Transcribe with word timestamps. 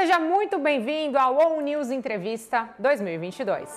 Seja 0.00 0.18
muito 0.18 0.58
bem-vindo 0.58 1.18
ao 1.18 1.36
On 1.36 1.60
News 1.60 1.90
Entrevista 1.90 2.70
2022. 2.78 3.68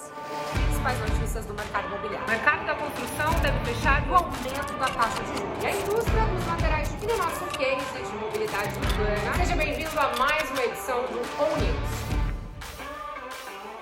Principais 0.53 0.97
notícias 0.97 1.46
do 1.46 1.53
mercado 1.53 1.88
imobiliário. 1.88 2.25
O 2.25 2.31
mercado 2.31 2.65
da 2.65 2.75
construção 2.75 3.29
deve 3.42 3.65
fechar 3.65 4.10
o 4.10 4.15
aumento 4.15 4.73
da 4.79 4.86
taxa 4.86 5.21
de 5.21 5.38
juros. 5.38 5.62
E 5.62 5.67
a 5.67 5.71
indústria 5.71 6.23
dos 6.23 6.46
materiais 6.46 6.97
de 6.97 7.07
no 7.07 7.17
nosso 7.17 7.46
case 7.57 8.09
de 8.09 8.15
mobilidade 8.15 8.73
urbana. 8.73 9.36
Seja 9.36 9.55
bem-vindo 9.57 9.99
a 9.99 10.15
mais 10.17 10.49
uma 10.51 10.63
edição 10.63 11.01
do 11.07 11.20
On 11.44 11.57
News. 11.57 11.90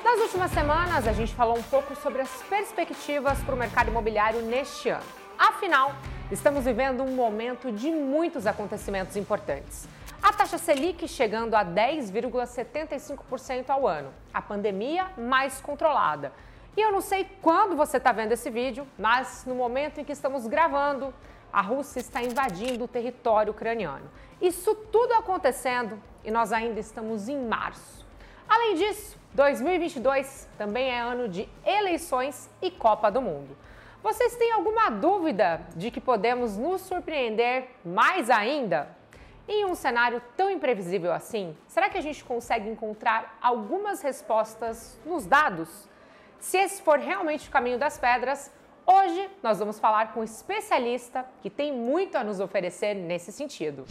Nas 0.03 0.19
últimas 0.21 0.49
semanas, 0.49 1.07
a 1.07 1.13
gente 1.13 1.35
falou 1.35 1.55
um 1.55 1.63
pouco 1.63 1.95
sobre 1.95 2.23
as 2.23 2.41
perspectivas 2.49 3.37
para 3.43 3.53
o 3.53 3.57
mercado 3.57 3.89
imobiliário 3.89 4.41
neste 4.41 4.89
ano. 4.89 5.05
Afinal, 5.37 5.93
estamos 6.31 6.65
vivendo 6.65 7.03
um 7.03 7.11
momento 7.11 7.71
de 7.71 7.91
muitos 7.91 8.47
acontecimentos 8.47 9.15
importantes. 9.15 9.87
A 10.21 10.31
taxa 10.31 10.59
Selic 10.59 11.07
chegando 11.07 11.55
a 11.55 11.65
10,75% 11.65 13.71
ao 13.71 13.87
ano. 13.87 14.13
A 14.31 14.39
pandemia 14.39 15.07
mais 15.17 15.59
controlada. 15.59 16.31
E 16.77 16.81
eu 16.81 16.91
não 16.91 17.01
sei 17.01 17.27
quando 17.41 17.75
você 17.75 17.97
está 17.97 18.11
vendo 18.11 18.31
esse 18.31 18.51
vídeo, 18.51 18.87
mas 18.99 19.45
no 19.47 19.55
momento 19.55 19.99
em 19.99 20.03
que 20.03 20.11
estamos 20.11 20.45
gravando, 20.45 21.11
a 21.51 21.61
Rússia 21.61 21.99
está 21.99 22.21
invadindo 22.21 22.83
o 22.83 22.87
território 22.87 23.49
ucraniano. 23.51 24.07
Isso 24.39 24.75
tudo 24.75 25.13
acontecendo 25.13 25.99
e 26.23 26.29
nós 26.29 26.53
ainda 26.53 26.79
estamos 26.79 27.27
em 27.27 27.43
março. 27.43 28.05
Além 28.47 28.75
disso, 28.75 29.17
2022 29.33 30.47
também 30.55 30.91
é 30.91 30.99
ano 30.99 31.27
de 31.27 31.49
eleições 31.65 32.47
e 32.61 32.69
Copa 32.69 33.09
do 33.09 33.23
Mundo. 33.23 33.57
Vocês 34.03 34.35
têm 34.35 34.51
alguma 34.51 34.91
dúvida 34.91 35.61
de 35.75 35.89
que 35.89 35.99
podemos 35.99 36.57
nos 36.57 36.81
surpreender 36.81 37.69
mais 37.83 38.29
ainda? 38.29 39.00
Em 39.47 39.65
um 39.65 39.73
cenário 39.73 40.21
tão 40.37 40.49
imprevisível 40.49 41.11
assim, 41.11 41.57
será 41.67 41.89
que 41.89 41.97
a 41.97 42.01
gente 42.01 42.23
consegue 42.23 42.69
encontrar 42.69 43.37
algumas 43.41 44.01
respostas 44.01 44.99
nos 45.05 45.25
dados? 45.25 45.89
Se 46.39 46.57
esse 46.57 46.81
for 46.81 46.99
realmente 46.99 47.49
o 47.49 47.51
caminho 47.51 47.79
das 47.79 47.97
pedras, 47.97 48.51
hoje 48.85 49.29
nós 49.41 49.57
vamos 49.57 49.79
falar 49.79 50.13
com 50.13 50.19
um 50.19 50.23
especialista 50.23 51.25
que 51.41 51.49
tem 51.49 51.73
muito 51.73 52.17
a 52.17 52.23
nos 52.23 52.39
oferecer 52.39 52.93
nesse 52.93 53.31
sentido. 53.31 53.85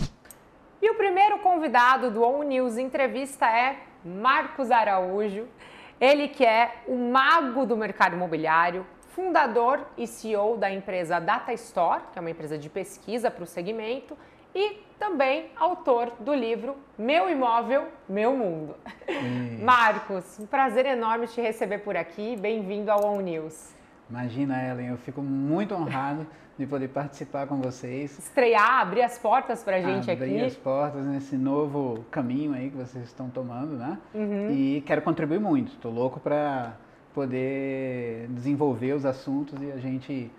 E 0.81 0.89
o 0.89 0.95
primeiro 0.95 1.41
convidado 1.41 2.11
do 2.11 2.23
On 2.23 2.43
News 2.43 2.79
Entrevista 2.79 3.47
é 3.47 3.81
Marcos 4.05 4.71
Araújo, 4.71 5.49
ele 6.01 6.29
que 6.29 6.47
é 6.47 6.83
o 6.87 6.97
mago 6.97 7.67
do 7.67 7.77
mercado 7.77 8.15
imobiliário, 8.15 8.87
fundador 9.09 9.85
e 9.99 10.07
CEO 10.07 10.57
da 10.57 10.71
empresa 10.71 11.21
Data 11.21 11.53
Store, 11.53 12.03
que 12.13 12.19
é 12.19 12.21
uma 12.21 12.31
empresa 12.31 12.57
de 12.57 12.71
pesquisa 12.71 13.31
para 13.31 13.45
o 13.45 13.47
segmento, 13.47 14.17
e 14.55 14.79
também 14.99 15.47
autor 15.57 16.13
do 16.21 16.35
livro 16.35 16.77
Meu 16.99 17.31
Imóvel, 17.31 17.89
Meu 18.09 18.37
Mundo. 18.37 18.75
Marcos, 19.63 20.39
um 20.39 20.47
prazer 20.47 20.87
enorme 20.87 21.27
te 21.27 21.41
receber 21.41 21.79
por 21.79 21.97
aqui. 21.97 22.37
Bem-vindo 22.37 22.91
ao 22.91 23.05
On 23.05 23.21
News. 23.21 23.75
Imagina, 24.09 24.63
Ellen, 24.69 24.89
eu 24.89 24.99
fico 24.99 25.23
muito 25.23 25.75
honrado 25.75 26.27
de 26.59 26.67
poder 26.67 26.89
participar 26.89 27.47
com 27.47 27.57
vocês. 27.57 28.19
Estrear, 28.19 28.81
abrir 28.81 29.03
as 29.03 29.19
portas 29.19 29.63
para 29.63 29.77
a 29.77 29.81
gente 29.81 30.11
abrir 30.11 30.25
aqui. 30.25 30.35
Abrir 30.35 30.45
as 30.45 30.57
portas 30.57 31.05
nesse 31.05 31.37
novo 31.37 32.05
caminho 32.11 32.53
aí 32.53 32.69
que 32.69 32.77
vocês 32.77 33.05
estão 33.05 33.31
tomando, 33.31 33.77
né? 33.77 33.99
Uhum. 34.13 34.51
E 34.51 34.83
quero 34.83 35.01
contribuir 35.01 35.41
muito. 35.41 35.73
Estou 35.73 35.91
louco 35.91 36.21
para 36.21 36.75
poder 37.15 38.27
desenvolver 38.29 38.93
os 38.93 39.07
assuntos 39.07 39.61
e 39.63 39.73
a 39.73 39.79
gente 39.79 40.31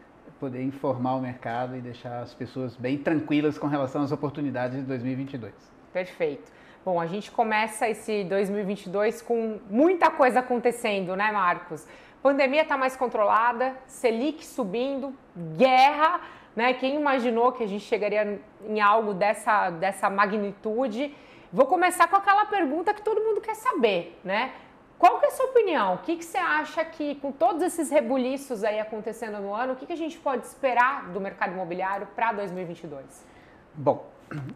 poder 0.42 0.64
informar 0.64 1.14
o 1.14 1.22
mercado 1.22 1.78
e 1.78 1.80
deixar 1.80 2.20
as 2.20 2.34
pessoas 2.34 2.76
bem 2.76 2.98
tranquilas 2.98 3.60
com 3.60 3.68
relação 3.68 4.02
às 4.02 4.12
oportunidades 4.12 4.80
de 4.80 4.84
2022. 4.86 5.54
Perfeito. 5.94 6.52
Bom, 6.84 7.00
a 7.00 7.06
gente 7.06 7.30
começa 7.30 7.88
esse 7.88 8.24
2022 8.24 9.22
com 9.22 9.60
muita 9.70 10.10
coisa 10.10 10.40
acontecendo, 10.40 11.16
né, 11.16 11.32
Marcos? 11.32 11.88
Pandemia 12.24 12.64
está 12.64 12.76
mais 12.76 12.96
controlada, 12.96 13.76
Selic 13.86 14.44
subindo, 14.44 15.14
guerra, 15.56 16.20
né? 16.56 16.74
Quem 16.74 16.96
imaginou 16.96 17.52
que 17.52 17.64
a 17.64 17.68
gente 17.68 17.86
chegaria 17.86 18.42
em 18.68 18.82
algo 18.82 19.14
dessa, 19.14 19.70
dessa 19.70 20.10
magnitude? 20.10 21.16
Vou 21.54 21.68
começar 21.68 22.08
com 22.08 22.16
aquela 22.16 22.46
pergunta 22.46 22.96
que 22.96 23.04
todo 23.04 23.22
mundo 23.22 23.42
quer 23.42 23.56
saber, 23.56 24.20
né? 24.24 24.54
Qual 25.02 25.20
que 25.20 25.26
é 25.26 25.30
a 25.30 25.32
sua 25.32 25.48
opinião? 25.48 25.96
O 25.96 25.98
que, 25.98 26.16
que 26.16 26.24
você 26.24 26.38
acha 26.38 26.86
que, 26.86 27.16
com 27.16 27.32
todos 27.32 27.64
esses 27.64 27.90
rebuliços 27.90 28.64
aí 28.64 28.80
acontecendo 28.80 29.42
no 29.42 29.52
ano, 29.52 29.74
o 29.74 29.76
que, 29.76 29.88
que 29.88 29.94
a 29.94 29.98
gente 29.98 30.16
pode 30.20 30.46
esperar 30.46 31.10
do 31.10 31.20
mercado 31.20 31.54
imobiliário 31.54 32.08
para 32.16 32.32
2022? 32.34 33.26
Bom, 33.74 34.08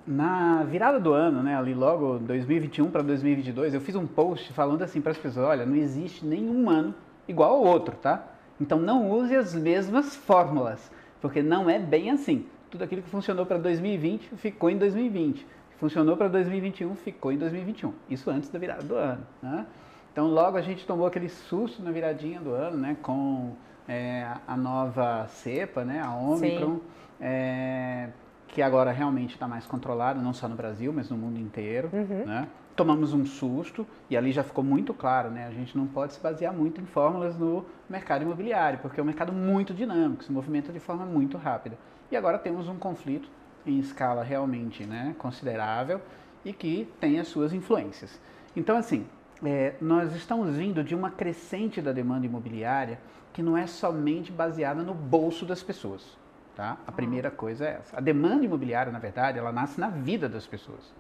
na 0.06 0.62
virada 0.62 1.00
do 1.00 1.14
ano, 1.14 1.42
né, 1.42 1.58
ali 1.58 1.74
logo 1.74 2.20
2021 2.20 2.92
para 2.92 3.02
2022, 3.02 3.74
eu 3.74 3.82
fiz 3.82 3.96
um 3.96 4.06
post 4.06 4.54
falando 4.54 4.84
assim 4.84 5.02
para 5.02 5.14
as 5.14 5.18
pessoas, 5.18 5.48
olha, 5.48 5.66
não 5.66 5.76
existe 5.76 6.24
nenhum 6.24 6.70
ano 6.70 6.94
igual 7.28 7.54
ao 7.54 7.64
outro, 7.64 7.96
tá? 7.96 8.24
Então 8.62 8.78
não 8.78 9.10
use 9.10 9.36
as 9.36 9.56
mesmas 9.56 10.16
fórmulas, 10.16 10.92
porque 11.22 11.42
não 11.42 11.68
é 11.68 11.80
bem 11.80 12.12
assim. 12.12 12.46
Tudo 12.70 12.84
aquilo 12.84 13.02
que 13.02 13.10
funcionou 13.10 13.48
para 13.48 13.58
2020 13.58 14.36
ficou 14.36 14.70
em 14.70 14.78
2020. 14.78 15.44
Funcionou 15.80 16.16
para 16.16 16.28
2021 16.28 16.96
ficou 16.98 17.32
em 17.32 17.38
2021. 17.40 17.92
Isso 18.08 18.30
antes 18.30 18.48
da 18.50 18.60
virada 18.60 18.84
do 18.84 18.94
ano, 18.94 19.26
né? 19.42 19.66
Então 20.16 20.28
logo 20.28 20.56
a 20.56 20.62
gente 20.62 20.88
tomou 20.88 21.06
aquele 21.06 21.28
susto 21.28 21.84
na 21.84 21.92
viradinha 21.92 22.40
do 22.40 22.52
ano, 22.52 22.78
né? 22.78 22.96
Com 23.02 23.52
é, 23.86 24.26
a 24.48 24.56
nova 24.56 25.28
cepa, 25.28 25.84
né? 25.84 26.02
A 26.02 26.16
Omicron. 26.16 26.80
É, 27.20 28.08
que 28.48 28.62
agora 28.62 28.94
realmente 28.94 29.34
está 29.34 29.46
mais 29.46 29.66
controlada, 29.66 30.22
não 30.22 30.32
só 30.32 30.48
no 30.48 30.56
Brasil, 30.56 30.94
mas 30.94 31.10
no 31.10 31.18
mundo 31.18 31.38
inteiro, 31.38 31.90
uhum. 31.92 32.26
né? 32.26 32.48
tomamos 32.78 33.14
um 33.14 33.26
susto 33.26 33.86
e 34.10 34.16
ali 34.16 34.32
já 34.32 34.42
ficou 34.42 34.64
muito 34.64 34.94
claro, 34.94 35.30
né? 35.30 35.48
A 35.48 35.52
gente 35.52 35.78
não 35.78 35.86
pode 35.86 36.14
se 36.14 36.20
basear 36.22 36.54
muito 36.54 36.80
em 36.80 36.86
fórmulas 36.86 37.38
no 37.38 37.66
mercado 37.90 38.22
imobiliário, 38.22 38.80
porque 38.80 38.98
é 38.98 39.04
um 39.04 39.06
mercado 39.06 39.34
muito 39.34 39.74
dinâmico, 39.74 40.24
se 40.24 40.32
movimenta 40.32 40.72
de 40.72 40.80
forma 40.80 41.06
muito 41.06 41.38
rápida. 41.38 41.78
E 42.10 42.16
agora 42.16 42.38
temos 42.38 42.70
um 42.70 42.78
conflito 42.78 43.28
em 43.66 43.80
escala 43.80 44.24
realmente 44.24 44.86
né, 44.86 45.14
considerável 45.18 46.00
e 46.46 46.54
que 46.54 46.90
tem 47.02 47.20
as 47.20 47.28
suas 47.28 47.52
influências. 47.52 48.18
Então, 48.56 48.78
assim, 48.78 49.06
é, 49.46 49.76
nós 49.82 50.16
estamos 50.16 50.56
vindo 50.56 50.84
de 50.84 50.96
uma 50.96 51.10
crescente 51.10 51.82
da 51.82 51.92
demanda 51.92 52.26
imobiliária 52.26 53.00
que 53.34 53.44
não 53.44 53.58
é 53.58 53.68
somente 53.68 54.32
baseada 54.32 54.82
no 54.82 54.94
bolso 54.94 55.46
das 55.46 55.62
pessoas. 55.62 56.18
Tá? 56.56 56.78
A 56.88 56.92
primeira 56.92 57.30
coisa 57.30 57.66
é 57.66 57.80
essa. 57.82 57.98
A 57.98 58.00
demanda 58.00 58.46
imobiliária, 58.46 58.92
na 58.92 59.00
verdade, 59.00 59.38
ela 59.38 59.52
nasce 59.52 59.80
na 59.80 59.90
vida 59.90 60.30
das 60.30 60.48
pessoas 60.48 60.94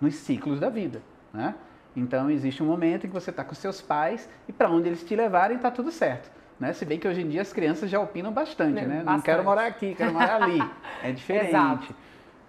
nos 0.00 0.14
ciclos 0.14 0.60
da 0.60 0.68
vida. 0.68 1.02
Né? 1.32 1.54
Então 1.94 2.30
existe 2.30 2.62
um 2.62 2.66
momento 2.66 3.06
em 3.06 3.08
que 3.08 3.14
você 3.14 3.30
está 3.30 3.42
com 3.42 3.54
seus 3.54 3.80
pais 3.80 4.28
e 4.48 4.52
para 4.52 4.70
onde 4.70 4.88
eles 4.88 5.02
te 5.02 5.16
levarem 5.16 5.56
está 5.56 5.70
tudo 5.70 5.90
certo. 5.90 6.30
Né? 6.58 6.72
Se 6.72 6.84
bem 6.84 6.98
que 6.98 7.08
hoje 7.08 7.22
em 7.22 7.28
dia 7.28 7.42
as 7.42 7.52
crianças 7.52 7.90
já 7.90 8.00
opinam 8.00 8.32
bastante, 8.32 8.82
né? 8.82 8.98
Bastante. 8.98 9.04
Não 9.04 9.20
quero 9.20 9.44
morar 9.44 9.66
aqui, 9.66 9.94
quero 9.94 10.12
morar 10.12 10.42
ali. 10.42 10.62
É 11.02 11.10
diferente. 11.12 11.94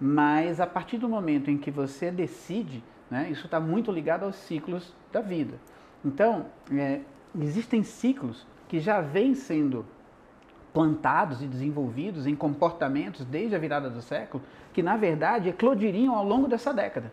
Mas 0.00 0.60
a 0.60 0.66
partir 0.66 0.98
do 0.98 1.08
momento 1.08 1.50
em 1.50 1.58
que 1.58 1.70
você 1.70 2.10
decide, 2.10 2.82
né, 3.10 3.28
isso 3.30 3.46
está 3.46 3.58
muito 3.58 3.90
ligado 3.90 4.24
aos 4.24 4.36
ciclos 4.36 4.94
da 5.12 5.20
vida. 5.20 5.54
Então, 6.04 6.46
é, 6.72 7.00
existem 7.40 7.82
ciclos 7.82 8.46
que 8.68 8.80
já 8.80 9.00
vêm 9.00 9.34
sendo 9.34 9.84
plantados 10.72 11.42
e 11.42 11.46
desenvolvidos 11.46 12.26
em 12.26 12.36
comportamentos 12.36 13.24
desde 13.24 13.56
a 13.56 13.58
virada 13.58 13.88
do 13.88 14.02
século, 14.02 14.42
que 14.72 14.82
na 14.82 14.96
verdade 14.96 15.48
eclodiriam 15.48 16.14
ao 16.14 16.24
longo 16.24 16.46
dessa 16.46 16.72
década. 16.72 17.12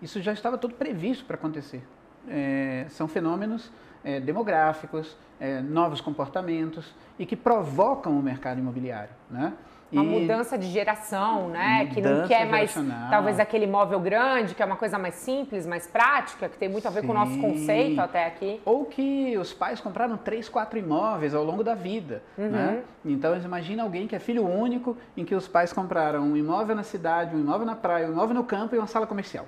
Isso 0.00 0.22
já 0.22 0.32
estava 0.32 0.56
tudo 0.56 0.74
previsto 0.74 1.24
para 1.24 1.36
acontecer. 1.36 1.82
É, 2.28 2.86
são 2.88 3.06
fenômenos 3.06 3.70
é, 4.02 4.20
demográficos, 4.20 5.16
é, 5.40 5.60
novos 5.60 6.00
comportamentos 6.00 6.94
e 7.18 7.26
que 7.26 7.36
provocam 7.36 8.18
o 8.18 8.22
mercado 8.22 8.58
imobiliário. 8.58 9.12
Né? 9.30 9.52
Uma 9.94 10.04
e 10.04 10.20
mudança 10.20 10.58
de 10.58 10.66
geração, 10.66 11.48
né? 11.48 11.86
Que 11.86 12.00
não 12.00 12.26
quer 12.26 12.46
mais, 12.46 12.74
talvez, 13.10 13.38
aquele 13.38 13.64
imóvel 13.64 14.00
grande, 14.00 14.54
que 14.54 14.62
é 14.62 14.66
uma 14.66 14.76
coisa 14.76 14.98
mais 14.98 15.14
simples, 15.14 15.66
mais 15.66 15.86
prática, 15.86 16.48
que 16.48 16.58
tem 16.58 16.68
muito 16.68 16.86
a 16.86 16.90
ver 16.90 17.00
Sim. 17.00 17.06
com 17.06 17.12
o 17.12 17.16
nosso 17.16 17.38
conceito 17.40 18.00
até 18.00 18.26
aqui. 18.26 18.60
Ou 18.64 18.84
que 18.84 19.36
os 19.38 19.52
pais 19.52 19.80
compraram 19.80 20.16
três, 20.16 20.48
quatro 20.48 20.78
imóveis 20.78 21.34
ao 21.34 21.44
longo 21.44 21.62
da 21.62 21.74
vida, 21.74 22.22
uhum. 22.36 22.48
né? 22.48 22.82
Então, 23.04 23.36
imagina 23.36 23.82
alguém 23.82 24.06
que 24.06 24.16
é 24.16 24.18
filho 24.18 24.46
único, 24.46 24.96
em 25.16 25.24
que 25.24 25.34
os 25.34 25.46
pais 25.46 25.72
compraram 25.72 26.22
um 26.22 26.36
imóvel 26.36 26.74
na 26.74 26.82
cidade, 26.82 27.34
um 27.34 27.40
imóvel 27.40 27.66
na 27.66 27.76
praia, 27.76 28.08
um 28.08 28.12
imóvel 28.12 28.34
no 28.34 28.44
campo 28.44 28.74
e 28.74 28.78
uma 28.78 28.86
sala 28.86 29.06
comercial 29.06 29.46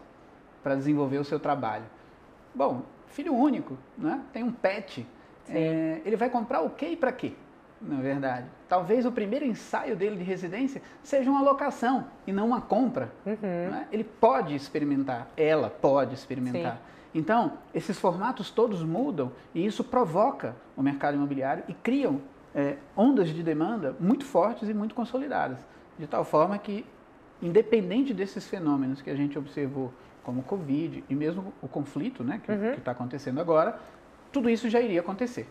para 0.63 0.75
desenvolver 0.75 1.19
o 1.19 1.25
seu 1.25 1.39
trabalho. 1.39 1.85
Bom, 2.55 2.83
filho 3.07 3.35
único, 3.35 3.77
né? 3.97 4.21
tem 4.33 4.43
um 4.43 4.51
pet, 4.51 5.07
é, 5.49 6.01
ele 6.05 6.17
vai 6.17 6.29
comprar 6.29 6.61
o 6.61 6.71
quê 6.71 6.89
e 6.89 6.97
para 6.97 7.13
quê? 7.13 7.33
Na 7.81 8.01
verdade, 8.01 8.47
talvez 8.69 9.05
o 9.05 9.13
primeiro 9.13 9.45
ensaio 9.45 9.95
dele 9.95 10.17
de 10.17 10.25
residência 10.25 10.81
seja 11.03 11.31
uma 11.31 11.43
locação 11.43 12.07
e 12.27 12.33
não 12.33 12.47
uma 12.47 12.61
compra. 12.61 13.13
Uhum. 13.25 13.37
Né? 13.41 13.87
Ele 13.93 14.05
pode 14.05 14.55
experimentar, 14.55 15.29
ela 15.37 15.69
pode 15.69 16.15
experimentar. 16.15 16.77
Sim. 16.77 17.19
Então, 17.19 17.53
esses 17.75 17.99
formatos 17.99 18.51
todos 18.51 18.83
mudam 18.83 19.33
e 19.55 19.65
isso 19.65 19.85
provoca 19.85 20.57
o 20.77 20.83
mercado 20.83 21.17
imobiliário 21.17 21.65
e 21.69 21.75
criam 21.75 22.21
é, 22.55 22.77
ondas 22.97 23.29
de 23.29 23.43
demanda 23.43 23.95
muito 24.01 24.25
fortes 24.25 24.69
e 24.69 24.75
muito 24.75 24.95
consolidadas. 24.95 25.59
De 25.99 26.07
tal 26.07 26.25
forma 26.25 26.59
que, 26.59 26.85
independente 27.41 28.13
desses 28.13 28.47
fenômenos 28.47 29.01
que 29.03 29.11
a 29.11 29.15
gente 29.15 29.39
observou 29.39 29.93
como 30.23 30.41
o 30.41 30.45
Covid 30.45 31.05
e 31.09 31.15
mesmo 31.15 31.53
o 31.63 31.69
conflito 31.69 32.25
né, 32.25 32.41
que 32.45 32.51
uhum. 32.51 32.73
está 32.73 32.91
acontecendo 32.93 33.41
agora, 33.41 33.79
tudo 34.33 34.51
isso 34.51 34.69
já 34.69 34.81
iria 34.81 35.01
acontecer. 35.01 35.47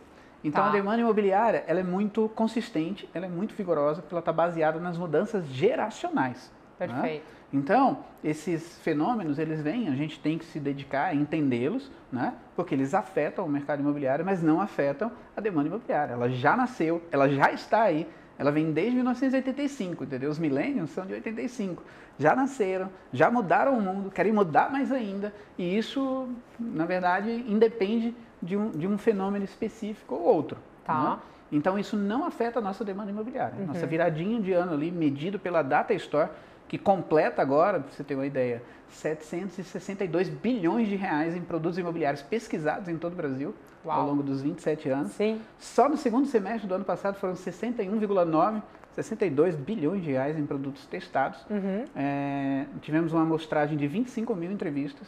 Então 0.45 0.63
tá. 0.63 0.69
a 0.69 0.71
demanda 0.71 1.01
imobiliária 1.01 1.63
ela 1.65 1.79
é 1.79 1.83
muito 1.83 2.29
consistente, 2.35 3.09
ela 3.15 3.25
é 3.25 3.29
muito 3.29 3.55
vigorosa, 3.55 4.01
porque 4.01 4.13
ela 4.13 4.19
está 4.19 4.31
baseada 4.31 4.79
nas 4.79 4.95
mudanças 4.95 5.47
geracionais. 5.47 6.51
Né? 6.79 6.87
Perfeito. 6.87 7.23
Né? 7.23 7.35
Então, 7.51 7.99
esses 8.23 8.77
fenômenos, 8.79 9.39
eles 9.39 9.61
vêm, 9.61 9.87
a 9.87 9.95
gente 9.95 10.19
tem 10.19 10.37
que 10.37 10.45
se 10.45 10.59
dedicar 10.59 11.05
a 11.05 11.15
entendê-los, 11.15 11.91
né? 12.11 12.33
porque 12.55 12.75
eles 12.75 12.93
afetam 12.93 13.45
o 13.45 13.49
mercado 13.49 13.79
imobiliário, 13.79 14.23
mas 14.23 14.43
não 14.43 14.61
afetam 14.61 15.11
a 15.35 15.41
demanda 15.41 15.67
imobiliária. 15.67 16.13
Ela 16.13 16.29
já 16.29 16.55
nasceu, 16.55 17.01
ela 17.11 17.27
já 17.27 17.51
está 17.51 17.81
aí, 17.81 18.07
ela 18.37 18.51
vem 18.51 18.71
desde 18.71 18.95
1985, 18.95 20.03
entendeu? 20.03 20.29
Os 20.29 20.37
milênios 20.37 20.91
são 20.91 21.07
de 21.07 21.13
85. 21.13 21.81
Já 22.19 22.35
nasceram, 22.35 22.89
já 23.11 23.31
mudaram 23.31 23.77
o 23.77 23.81
mundo, 23.81 24.11
querem 24.11 24.31
mudar 24.31 24.71
mais 24.71 24.91
ainda, 24.91 25.33
e 25.57 25.77
isso, 25.77 26.27
na 26.59 26.85
verdade, 26.85 27.31
independe 27.47 28.13
de 28.45 28.55
um, 28.55 28.69
de 28.69 28.87
um 28.87 28.97
fenômeno 28.97 29.43
específico 29.43 30.15
ou 30.15 30.21
outro. 30.21 30.57
Tá. 30.85 31.01
Né? 31.01 31.19
Então, 31.51 31.77
isso 31.77 31.97
não 31.97 32.25
afeta 32.25 32.59
a 32.59 32.61
nossa 32.61 32.83
demanda 32.83 33.11
imobiliária. 33.11 33.55
Uhum. 33.59 33.67
Nossa 33.67 33.85
viradinha 33.85 34.39
de 34.39 34.53
ano 34.53 34.73
ali, 34.73 34.91
medido 34.91 35.39
pela 35.39 35.61
Data 35.61 35.93
Store, 35.93 36.29
que 36.67 36.77
completa 36.77 37.41
agora, 37.41 37.79
para 37.79 37.91
você 37.91 38.03
ter 38.03 38.15
uma 38.15 38.25
ideia, 38.25 38.61
762 38.89 40.29
bilhões 40.29 40.87
de 40.87 40.95
reais 40.95 41.35
em 41.35 41.41
produtos 41.41 41.77
imobiliários 41.77 42.21
pesquisados 42.21 42.87
em 42.87 42.97
todo 42.97 43.13
o 43.13 43.15
Brasil 43.15 43.53
Uau. 43.85 43.99
ao 43.99 44.07
longo 44.07 44.23
dos 44.23 44.41
27 44.41 44.89
anos. 44.89 45.11
Sim. 45.11 45.41
Só 45.59 45.87
no 45.89 45.97
segundo 45.97 46.27
semestre 46.27 46.67
do 46.67 46.75
ano 46.75 46.85
passado 46.85 47.15
foram 47.15 47.33
61,9 47.33 48.61
62 48.95 49.55
bilhões 49.55 50.01
de 50.03 50.11
reais 50.11 50.39
em 50.39 50.45
produtos 50.45 50.85
testados. 50.85 51.45
Uhum. 51.49 51.83
É, 51.95 52.65
tivemos 52.81 53.11
uma 53.11 53.23
amostragem 53.23 53.77
de 53.77 53.87
25 53.87 54.33
mil 54.35 54.51
entrevistas 54.51 55.05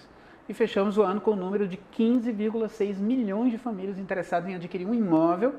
e 0.50 0.54
fechamos 0.54 0.98
o 0.98 1.04
ano 1.04 1.20
com 1.20 1.32
o 1.32 1.34
um 1.34 1.38
número 1.38 1.68
de 1.68 1.78
15,6 1.98 2.98
milhões 2.98 3.52
de 3.52 3.58
famílias 3.58 3.98
interessadas 3.98 4.50
em 4.50 4.56
adquirir 4.56 4.88
um 4.88 4.94
imóvel 4.94 5.56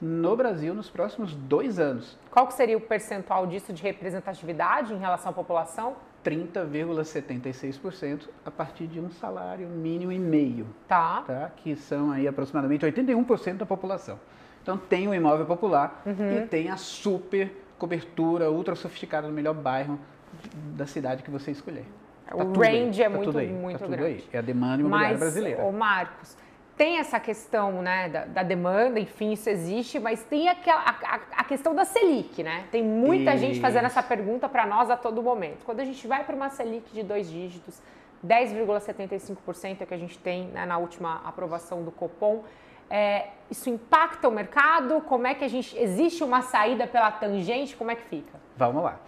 no 0.00 0.36
Brasil 0.36 0.74
nos 0.74 0.90
próximos 0.90 1.32
dois 1.32 1.78
anos. 1.78 2.18
Qual 2.30 2.46
que 2.48 2.54
seria 2.54 2.76
o 2.76 2.80
percentual 2.80 3.46
disso 3.46 3.72
de 3.72 3.82
representatividade 3.82 4.92
em 4.92 4.98
relação 4.98 5.30
à 5.30 5.32
população? 5.32 5.94
30,76% 6.24 8.28
a 8.44 8.50
partir 8.50 8.86
de 8.86 9.00
um 9.00 9.10
salário 9.10 9.68
mínimo 9.68 10.10
e 10.10 10.18
meio. 10.18 10.66
Tá. 10.88 11.22
tá. 11.22 11.50
Que 11.56 11.76
são 11.76 12.10
aí 12.10 12.26
aproximadamente 12.26 12.84
81% 12.84 13.58
da 13.58 13.66
população. 13.66 14.18
Então 14.60 14.76
tem 14.76 15.08
o 15.08 15.14
imóvel 15.14 15.46
popular 15.46 16.02
uhum. 16.04 16.38
e 16.38 16.46
tem 16.46 16.68
a 16.68 16.76
super 16.76 17.62
cobertura 17.78 18.50
ultra 18.50 18.74
sofisticada 18.74 19.26
no 19.26 19.34
melhor 19.34 19.54
bairro 19.54 19.98
da 20.76 20.86
cidade 20.86 21.22
que 21.22 21.30
você 21.30 21.50
escolher. 21.50 21.84
Tá 22.32 22.44
o 22.44 22.52
range 22.52 23.02
aí, 23.02 23.06
é 23.06 23.10
tá 23.10 23.16
muito, 23.16 23.32
muito 23.38 23.78
tá 23.78 23.86
grande. 23.86 24.04
Aí. 24.04 24.24
É 24.32 24.38
a 24.38 24.42
demanda 24.42 24.80
imobiliária 24.80 25.10
Mas, 25.10 25.20
brasileira. 25.20 25.62
Ô 25.62 25.72
Marcos, 25.72 26.36
tem 26.76 26.98
essa 26.98 27.20
questão 27.20 27.82
né, 27.82 28.08
da, 28.08 28.24
da, 28.24 28.42
demanda, 28.42 28.98
enfim, 28.98 29.32
isso 29.32 29.48
existe, 29.48 29.98
mas 30.00 30.24
tem 30.24 30.48
aquela, 30.48 30.80
a, 30.80 31.20
a 31.36 31.44
questão 31.44 31.74
da 31.74 31.84
Selic, 31.84 32.42
né? 32.42 32.64
Tem 32.70 32.82
muita 32.82 33.34
isso. 33.34 33.44
gente 33.44 33.60
fazendo 33.60 33.84
essa 33.84 34.02
pergunta 34.02 34.48
para 34.48 34.66
nós 34.66 34.90
a 34.90 34.96
todo 34.96 35.22
momento. 35.22 35.64
Quando 35.64 35.80
a 35.80 35.84
gente 35.84 36.06
vai 36.06 36.24
para 36.24 36.34
uma 36.34 36.50
Selic 36.50 36.92
de 36.92 37.02
dois 37.02 37.30
dígitos, 37.30 37.80
10,75% 38.26 39.80
é 39.80 39.86
que 39.86 39.94
a 39.94 39.98
gente 39.98 40.18
tem 40.18 40.46
né, 40.46 40.64
na 40.64 40.78
última 40.78 41.20
aprovação 41.24 41.82
do 41.82 41.90
Copom, 41.90 42.42
é, 42.88 43.28
isso 43.50 43.70
impacta 43.70 44.28
o 44.28 44.30
mercado? 44.30 45.00
Como 45.02 45.26
é 45.26 45.34
que 45.34 45.44
a 45.44 45.48
gente. 45.48 45.76
Existe 45.78 46.22
uma 46.22 46.42
saída 46.42 46.86
pela 46.86 47.10
tangente? 47.10 47.74
Como 47.74 47.90
é 47.90 47.94
que 47.94 48.02
fica? 48.02 48.38
Vamos 48.56 48.82
lá. 48.82 48.98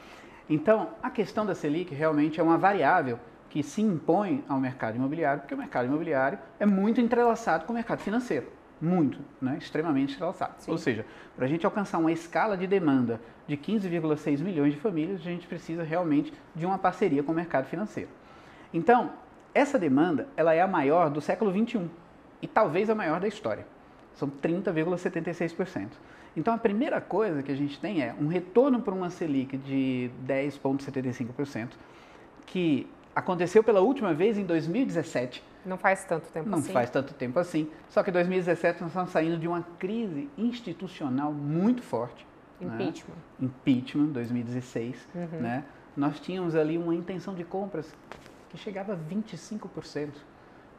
Então, 0.49 0.91
a 1.03 1.11
questão 1.11 1.47
da 1.47 1.55
Selic 1.55 1.95
realmente 1.95 2.39
é 2.39 2.43
uma 2.43 2.59
variável 2.59 3.19
que 3.49 3.63
se 3.63 3.81
impõe 3.81 4.45
ao 4.49 4.59
mercado 4.59 4.97
imobiliário, 4.97 5.41
porque 5.41 5.55
o 5.55 5.59
mercado 5.59 5.87
imobiliário 5.87 6.39
é 6.59 6.67
muito 6.67 7.01
entrelaçado 7.01 7.65
com 7.65 7.73
o 7.73 7.75
mercado 7.75 8.01
financeiro. 8.01 8.49
Muito, 8.81 9.19
né? 9.41 9.57
extremamente 9.59 10.15
entrelaçado. 10.15 10.55
Sim. 10.59 10.71
Ou 10.71 10.77
seja, 10.77 11.07
para 11.37 11.47
a 11.47 11.49
gente 11.49 11.65
alcançar 11.65 11.99
uma 11.99 12.13
escala 12.13 12.57
de 12.57 12.67
demanda 12.67 13.21
de 13.47 13.57
15,6 13.57 14.41
milhões 14.41 14.75
de 14.75 14.81
famílias, 14.81 15.21
a 15.21 15.25
gente 15.25 15.47
precisa 15.47 15.83
realmente 15.83 16.33
de 16.55 16.67
uma 16.67 16.77
parceria 16.77 17.23
com 17.23 17.33
o 17.33 17.35
mercado 17.35 17.67
financeiro. 17.67 18.11
Então, 18.73 19.13
essa 19.55 19.79
demanda 19.79 20.27
ela 20.37 20.53
é 20.53 20.61
a 20.61 20.67
maior 20.67 21.09
do 21.09 21.21
século 21.21 21.53
21 21.53 21.89
e 22.43 22.49
talvez 22.49 22.91
a 22.91 22.95
maior 22.95 23.21
da 23.21 23.29
história. 23.29 23.67
São 24.15 24.29
30,76%. 24.29 25.91
Então, 26.37 26.53
a 26.53 26.59
primeira 26.59 27.01
coisa 27.01 27.43
que 27.43 27.53
a 27.53 27.55
gente 27.55 27.79
tem 27.79 28.03
é 28.03 28.15
um 28.21 28.27
retorno 28.27 28.81
para 28.81 28.93
uma 28.93 29.09
Selic 29.11 29.57
de 29.57 30.11
10,75%, 30.27 31.71
que 32.47 32.89
aconteceu 33.15 33.63
pela 33.63 33.81
última 33.81 34.13
vez 34.13 34.37
em 34.37 34.45
2017. 34.45 35.43
Não 35.65 35.79
faz 35.79 36.05
tanto 36.05 36.31
tempo 36.31 36.49
Não 36.49 36.59
assim. 36.59 36.67
Não 36.67 36.75
faz 36.75 36.91
tanto 36.91 37.15
tempo 37.15 37.39
assim. 37.39 37.71
Só 37.89 38.03
que 38.03 38.11
em 38.11 38.13
2017 38.13 38.81
nós 38.81 38.91
estamos 38.91 39.11
saindo 39.11 39.39
de 39.39 39.49
uma 39.49 39.63
crise 39.79 40.29
institucional 40.37 41.33
muito 41.33 41.83
forte. 41.83 42.27
Impeachment. 42.61 43.15
Né? 43.39 43.49
Impeachment, 43.49 44.07
2016. 44.07 45.09
Uhum. 45.15 45.41
Né? 45.41 45.65
Nós 45.97 46.21
tínhamos 46.21 46.55
ali 46.55 46.77
uma 46.77 46.95
intenção 46.95 47.35
de 47.35 47.45
compras 47.45 47.95
que 48.51 48.59
chegava 48.59 48.93
a 48.93 48.97
25%, 48.97 50.11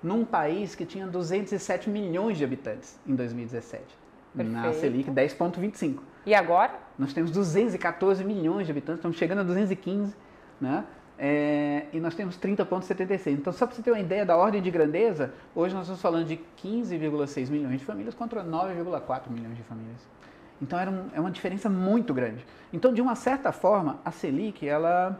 num 0.03 0.23
país 0.23 0.75
que 0.75 0.85
tinha 0.85 1.07
207 1.07 1.89
milhões 1.89 2.37
de 2.37 2.43
habitantes 2.43 2.99
em 3.07 3.15
2017. 3.15 3.83
Perfeito. 4.35 4.51
Na 4.51 4.73
Selic 4.73 5.11
10,25. 5.11 5.99
E 6.25 6.33
agora? 6.33 6.73
Nós 6.97 7.13
temos 7.13 7.31
214 7.31 8.23
milhões 8.23 8.65
de 8.65 8.71
habitantes, 8.71 8.99
estamos 8.99 9.17
chegando 9.17 9.39
a 9.39 9.43
215, 9.43 10.15
né? 10.59 10.83
É, 11.17 11.85
e 11.93 11.99
nós 11.99 12.13
temos 12.13 12.37
30,76. 12.37 13.31
Então, 13.33 13.53
só 13.53 13.65
para 13.65 13.75
você 13.75 13.81
ter 13.81 13.91
uma 13.91 13.99
ideia 13.99 14.25
da 14.25 14.35
ordem 14.35 14.61
de 14.61 14.69
grandeza, 14.69 15.33
hoje 15.53 15.73
nós 15.73 15.83
estamos 15.83 16.01
falando 16.01 16.25
de 16.25 16.39
15,6 16.61 17.49
milhões 17.49 17.79
de 17.79 17.85
famílias 17.85 18.13
contra 18.13 18.43
9,4 18.43 19.29
milhões 19.29 19.55
de 19.55 19.63
famílias. 19.63 20.01
Então, 20.61 20.79
era 20.79 20.89
um, 20.91 21.09
é 21.13 21.19
uma 21.19 21.31
diferença 21.31 21.69
muito 21.69 22.13
grande. 22.13 22.45
Então, 22.73 22.93
de 22.93 23.01
uma 23.01 23.15
certa 23.15 23.51
forma, 23.51 23.99
a 24.03 24.11
Selic, 24.11 24.67
ela 24.67 25.19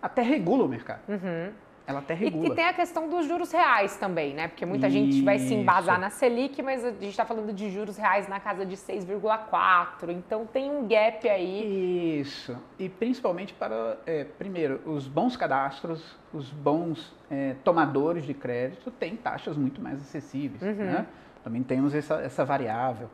até 0.00 0.22
regula 0.22 0.64
o 0.64 0.68
mercado. 0.68 1.00
Uhum. 1.08 1.50
Ela 1.86 2.00
até 2.00 2.14
regula. 2.14 2.48
E, 2.48 2.50
e, 2.50 2.54
tem 2.54 2.64
a 2.64 2.72
questão 2.72 3.08
dos 3.08 3.26
juros 3.26 3.52
reais 3.52 3.96
também, 3.96 4.34
né? 4.34 4.48
Porque 4.48 4.66
muita 4.66 4.88
Isso. 4.88 4.96
gente 4.96 5.22
vai 5.22 5.38
se 5.38 5.54
embasar 5.54 6.00
na 6.00 6.10
Selic, 6.10 6.60
mas 6.60 6.84
a 6.84 6.90
gente 6.90 7.08
está 7.08 7.24
falando 7.24 7.52
de 7.52 7.70
juros 7.70 7.96
reais 7.96 8.26
na 8.26 8.40
casa 8.40 8.66
de 8.66 8.76
6,4. 8.76 10.10
Então 10.10 10.44
tem 10.46 10.68
um 10.70 10.88
gap 10.88 11.28
aí. 11.28 12.20
Isso. 12.20 12.56
E 12.76 12.88
principalmente 12.88 13.54
para, 13.54 13.98
é, 14.04 14.24
primeiro, 14.24 14.80
os 14.84 15.06
bons 15.06 15.36
cadastros, 15.36 16.16
os 16.32 16.50
bons 16.50 17.14
é, 17.30 17.54
tomadores 17.62 18.24
de 18.24 18.34
crédito 18.34 18.90
têm 18.90 19.14
taxas 19.14 19.56
muito 19.56 19.80
mais 19.80 20.00
acessíveis. 20.00 20.62
Uhum. 20.62 20.74
Né? 20.74 21.06
Também 21.44 21.62
temos 21.62 21.94
essa, 21.94 22.16
essa 22.16 22.44
variável. 22.44 23.08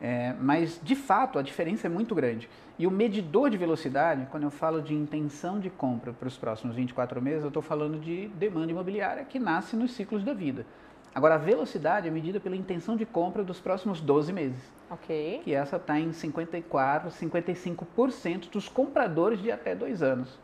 É, 0.00 0.34
mas, 0.38 0.80
de 0.82 0.94
fato, 0.94 1.38
a 1.38 1.42
diferença 1.42 1.86
é 1.86 1.90
muito 1.90 2.14
grande. 2.14 2.48
E 2.78 2.86
o 2.86 2.90
medidor 2.90 3.48
de 3.48 3.56
velocidade, 3.56 4.26
quando 4.30 4.42
eu 4.42 4.50
falo 4.50 4.82
de 4.82 4.94
intenção 4.94 5.58
de 5.58 5.70
compra 5.70 6.12
para 6.12 6.28
os 6.28 6.36
próximos 6.36 6.76
24 6.76 7.20
meses, 7.22 7.42
eu 7.42 7.48
estou 7.48 7.62
falando 7.62 7.98
de 7.98 8.28
demanda 8.28 8.70
imobiliária 8.70 9.24
que 9.24 9.38
nasce 9.38 9.74
nos 9.74 9.92
ciclos 9.92 10.22
da 10.22 10.34
vida. 10.34 10.66
Agora, 11.14 11.36
a 11.36 11.38
velocidade 11.38 12.06
é 12.06 12.10
medida 12.10 12.38
pela 12.38 12.54
intenção 12.54 12.94
de 12.94 13.06
compra 13.06 13.42
dos 13.42 13.58
próximos 13.58 14.02
12 14.02 14.34
meses. 14.34 14.60
Ok. 14.90 15.40
Que 15.42 15.54
essa 15.54 15.76
está 15.76 15.98
em 15.98 16.10
54%, 16.10 17.10
55% 17.10 18.50
dos 18.50 18.68
compradores 18.68 19.40
de 19.40 19.50
até 19.50 19.74
dois 19.74 20.02
anos. 20.02 20.38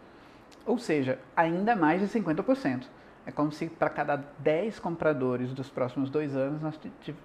Ou 0.64 0.78
seja, 0.78 1.18
ainda 1.36 1.76
mais 1.76 2.00
de 2.00 2.08
50%. 2.08 2.84
É 3.26 3.30
como 3.30 3.52
se 3.52 3.66
para 3.66 3.90
cada 3.90 4.16
10 4.38 4.78
compradores 4.78 5.52
dos 5.52 5.68
próximos 5.68 6.08
dois 6.08 6.34
anos 6.34 6.60
nós 6.60 6.80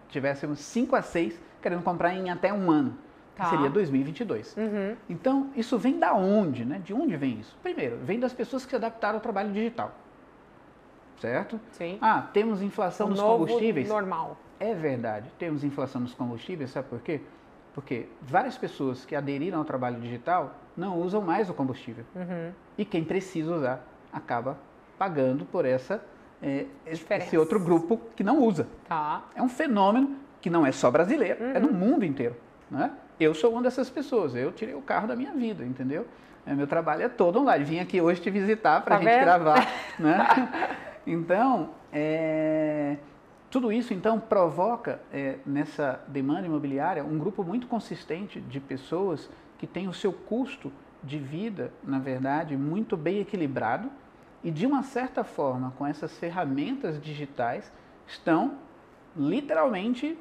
tivéssemos 0.09 0.59
5 0.59 0.95
a 0.95 1.01
6 1.01 1.39
querendo 1.61 1.83
comprar 1.83 2.13
em 2.13 2.29
até 2.29 2.51
um 2.53 2.69
ano, 2.71 2.97
tá. 3.35 3.43
que 3.43 3.49
seria 3.49 3.69
2022. 3.69 4.55
Uhum. 4.57 4.95
Então, 5.09 5.49
isso 5.55 5.77
vem 5.77 5.99
da 5.99 6.13
onde? 6.13 6.65
Né? 6.65 6.81
De 6.83 6.93
onde 6.93 7.15
vem 7.15 7.39
isso? 7.39 7.57
Primeiro, 7.61 7.97
vem 7.97 8.19
das 8.19 8.33
pessoas 8.33 8.65
que 8.65 8.69
se 8.69 8.75
adaptaram 8.75 9.15
ao 9.15 9.21
trabalho 9.21 9.51
digital. 9.51 9.93
Certo? 11.19 11.59
Sim. 11.71 11.97
Ah, 12.01 12.27
temos 12.31 12.61
inflação 12.61 13.07
o 13.07 13.09
nos 13.09 13.19
combustíveis. 13.19 13.87
normal. 13.87 14.37
É 14.59 14.73
verdade. 14.73 15.31
Temos 15.37 15.63
inflação 15.63 16.01
nos 16.01 16.13
combustíveis, 16.13 16.71
sabe 16.71 16.87
por 16.87 16.99
quê? 16.99 17.21
Porque 17.73 18.07
várias 18.21 18.57
pessoas 18.57 19.05
que 19.05 19.15
aderiram 19.15 19.59
ao 19.59 19.65
trabalho 19.65 19.99
digital 19.99 20.55
não 20.75 20.99
usam 20.99 21.21
mais 21.21 21.49
o 21.49 21.53
combustível. 21.53 22.05
Uhum. 22.15 22.51
E 22.77 22.85
quem 22.85 23.03
precisa 23.03 23.53
usar 23.53 23.87
acaba 24.11 24.57
pagando 24.97 25.45
por 25.45 25.65
essa 25.65 26.03
é, 26.41 26.65
esse 26.85 27.37
outro 27.37 27.59
grupo 27.59 27.99
que 28.15 28.23
não 28.23 28.39
usa. 28.39 28.67
Tá. 28.87 29.23
É 29.35 29.41
um 29.41 29.49
fenômeno 29.49 30.15
que 30.47 30.49
não 30.49 30.65
é 30.65 30.71
só 30.71 30.89
brasileiro, 30.89 31.43
uhum. 31.43 31.51
é 31.51 31.59
no 31.59 31.73
mundo 31.73 32.05
inteiro. 32.05 32.33
Né? 32.71 32.89
Eu 33.19 33.33
sou 33.33 33.51
uma 33.51 33.61
dessas 33.61 33.89
pessoas, 33.89 34.33
eu 34.33 34.49
tirei 34.53 34.73
o 34.73 34.81
carro 34.81 35.05
da 35.05 35.13
minha 35.13 35.33
vida, 35.33 35.65
entendeu? 35.65 36.07
É, 36.45 36.53
meu 36.53 36.65
trabalho 36.65 37.03
é 37.03 37.09
todo 37.09 37.41
online. 37.41 37.65
Vim 37.65 37.79
aqui 37.79 37.99
hoje 37.99 38.21
te 38.21 38.29
visitar 38.29 38.81
para 38.81 38.95
a 38.95 38.97
tá 38.97 39.03
gente 39.03 39.13
vendo? 39.13 39.25
gravar. 39.25 39.67
Né? 39.99 40.17
Então, 41.05 41.71
é, 41.91 42.95
tudo 43.49 43.73
isso 43.73 43.93
então 43.93 44.21
provoca 44.21 45.01
é, 45.11 45.35
nessa 45.45 45.99
demanda 46.07 46.45
imobiliária 46.45 47.03
um 47.03 47.17
grupo 47.17 47.43
muito 47.43 47.67
consistente 47.67 48.39
de 48.39 48.61
pessoas 48.61 49.29
que 49.57 49.67
tem 49.67 49.89
o 49.89 49.93
seu 49.93 50.13
custo 50.13 50.71
de 51.03 51.17
vida, 51.17 51.73
na 51.83 51.99
verdade, 51.99 52.55
muito 52.55 52.95
bem 52.95 53.19
equilibrado 53.19 53.91
e 54.41 54.49
de 54.49 54.65
uma 54.65 54.83
certa 54.83 55.25
forma, 55.25 55.73
com 55.77 55.85
essas 55.85 56.17
ferramentas 56.17 57.01
digitais, 57.01 57.69
estão 58.05 58.59
literalmente 59.17 60.17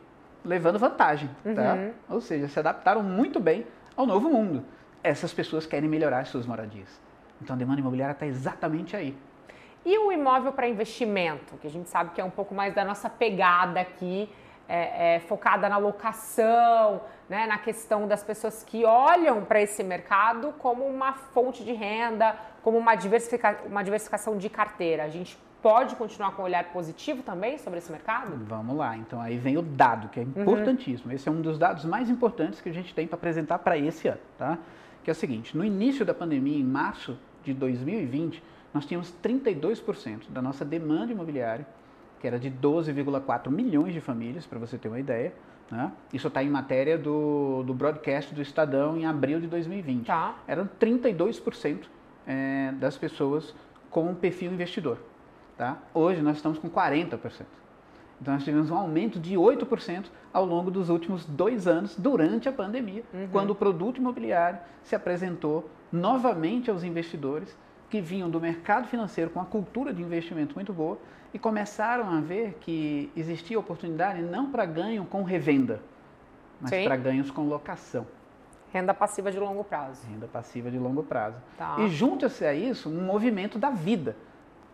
levando 0.46 0.78
vantagem, 0.78 1.28
tá? 1.42 1.50
uhum. 1.50 1.54
tá? 1.54 2.14
Ou 2.14 2.20
seja, 2.20 2.48
se 2.48 2.58
adaptaram 2.58 3.02
muito 3.02 3.40
bem 3.40 3.66
ao 3.96 4.06
novo 4.06 4.30
mundo. 4.30 4.64
Essas 5.02 5.32
pessoas 5.32 5.66
querem 5.66 5.88
melhorar 5.88 6.20
as 6.20 6.28
suas 6.28 6.46
moradias. 6.46 7.00
Então 7.42 7.54
a 7.54 7.58
demanda 7.58 7.80
imobiliária 7.80 8.12
está 8.12 8.26
exatamente 8.26 8.96
aí. 8.96 9.16
E 9.84 9.98
o 9.98 10.10
imóvel 10.10 10.52
para 10.52 10.68
investimento, 10.68 11.56
que 11.58 11.66
a 11.66 11.70
gente 11.70 11.88
sabe 11.88 12.10
que 12.10 12.20
é 12.20 12.24
um 12.24 12.30
pouco 12.30 12.54
mais 12.54 12.74
da 12.74 12.84
nossa 12.84 13.08
pegada 13.08 13.80
aqui, 13.80 14.28
é, 14.68 15.16
é, 15.16 15.20
focada 15.20 15.68
na 15.68 15.78
locação, 15.78 17.00
né, 17.28 17.46
na 17.46 17.58
questão 17.58 18.08
das 18.08 18.22
pessoas 18.22 18.64
que 18.64 18.84
olham 18.84 19.44
para 19.44 19.60
esse 19.60 19.84
mercado 19.84 20.52
como 20.58 20.84
uma 20.84 21.12
fonte 21.12 21.64
de 21.64 21.72
renda, 21.72 22.36
como 22.62 22.76
uma, 22.76 22.96
diversifica 22.96 23.60
uma 23.64 23.84
diversificação 23.84 24.36
de 24.36 24.48
carteira. 24.48 25.04
A 25.04 25.08
gente 25.08 25.38
pode 25.62 25.96
continuar 25.96 26.32
com 26.32 26.42
um 26.42 26.44
olhar 26.44 26.64
positivo 26.72 27.22
também 27.22 27.58
sobre 27.58 27.78
esse 27.78 27.90
mercado? 27.90 28.36
Vamos 28.46 28.76
lá, 28.76 28.96
então 28.96 29.20
aí 29.20 29.36
vem 29.36 29.56
o 29.56 29.62
dado, 29.62 30.08
que 30.08 30.20
é 30.20 30.22
uhum. 30.22 30.42
importantíssimo. 30.42 31.10
Uhum. 31.10 31.16
Esse 31.16 31.28
é 31.28 31.32
um 31.32 31.40
dos 31.40 31.58
dados 31.58 31.84
mais 31.84 32.08
importantes 32.08 32.60
que 32.60 32.68
a 32.68 32.72
gente 32.72 32.94
tem 32.94 33.06
para 33.06 33.16
apresentar 33.16 33.58
para 33.58 33.76
esse 33.76 34.08
ano, 34.08 34.20
tá? 34.38 34.58
Que 35.02 35.10
é 35.10 35.12
o 35.12 35.14
seguinte, 35.14 35.56
no 35.56 35.64
início 35.64 36.04
da 36.04 36.14
pandemia, 36.14 36.58
em 36.58 36.64
março 36.64 37.18
de 37.44 37.54
2020, 37.54 38.42
nós 38.74 38.84
tínhamos 38.84 39.12
32% 39.22 40.28
da 40.28 40.42
nossa 40.42 40.64
demanda 40.64 41.12
imobiliária, 41.12 41.66
que 42.20 42.26
era 42.26 42.38
de 42.38 42.50
12,4 42.50 43.50
milhões 43.50 43.94
de 43.94 44.00
famílias, 44.00 44.46
para 44.46 44.58
você 44.58 44.76
ter 44.76 44.88
uma 44.88 44.98
ideia. 44.98 45.32
Né? 45.70 45.90
Isso 46.12 46.28
está 46.28 46.42
em 46.42 46.48
matéria 46.48 46.96
do, 46.96 47.62
do 47.64 47.74
broadcast 47.74 48.34
do 48.34 48.40
Estadão 48.40 48.96
em 48.96 49.06
abril 49.06 49.40
de 49.40 49.46
2020. 49.46 50.06
Tá. 50.06 50.36
Eram 50.46 50.68
32% 50.80 51.84
é, 52.26 52.72
das 52.72 52.96
pessoas 52.96 53.54
com 53.90 54.14
perfil 54.14 54.52
investidor. 54.52 54.98
Tá? 55.56 55.78
Hoje 55.94 56.20
nós 56.20 56.36
estamos 56.36 56.58
com 56.58 56.68
40%. 56.68 57.46
Então 58.20 58.34
nós 58.34 58.44
tivemos 58.44 58.70
um 58.70 58.76
aumento 58.76 59.18
de 59.18 59.34
8% 59.36 60.06
ao 60.32 60.44
longo 60.44 60.70
dos 60.70 60.88
últimos 60.88 61.24
dois 61.24 61.66
anos, 61.66 61.94
durante 61.96 62.48
a 62.48 62.52
pandemia, 62.52 63.02
uhum. 63.12 63.28
quando 63.30 63.50
o 63.50 63.54
produto 63.54 63.98
imobiliário 63.98 64.58
se 64.82 64.94
apresentou 64.94 65.70
novamente 65.92 66.70
aos 66.70 66.82
investidores 66.82 67.56
que 67.88 68.00
vinham 68.00 68.28
do 68.28 68.40
mercado 68.40 68.88
financeiro 68.88 69.30
com 69.30 69.40
a 69.40 69.44
cultura 69.44 69.92
de 69.92 70.02
investimento 70.02 70.54
muito 70.54 70.72
boa 70.72 70.98
e 71.32 71.38
começaram 71.38 72.10
a 72.10 72.20
ver 72.20 72.58
que 72.60 73.10
existia 73.16 73.58
oportunidade 73.58 74.22
não 74.22 74.50
para 74.50 74.64
ganho 74.64 75.04
com 75.04 75.22
revenda, 75.22 75.80
mas 76.60 76.70
para 76.84 76.96
ganhos 76.96 77.30
com 77.30 77.42
locação. 77.42 78.06
Renda 78.72 78.92
passiva 78.92 79.30
de 79.30 79.38
longo 79.38 79.62
prazo. 79.62 80.06
Renda 80.06 80.26
passiva 80.26 80.70
de 80.70 80.78
longo 80.78 81.02
prazo. 81.02 81.40
Tá. 81.56 81.76
E 81.78 81.88
junta-se 81.88 82.44
a 82.44 82.52
isso 82.52 82.88
um 82.88 83.02
movimento 83.02 83.58
da 83.58 83.70
vida, 83.70 84.16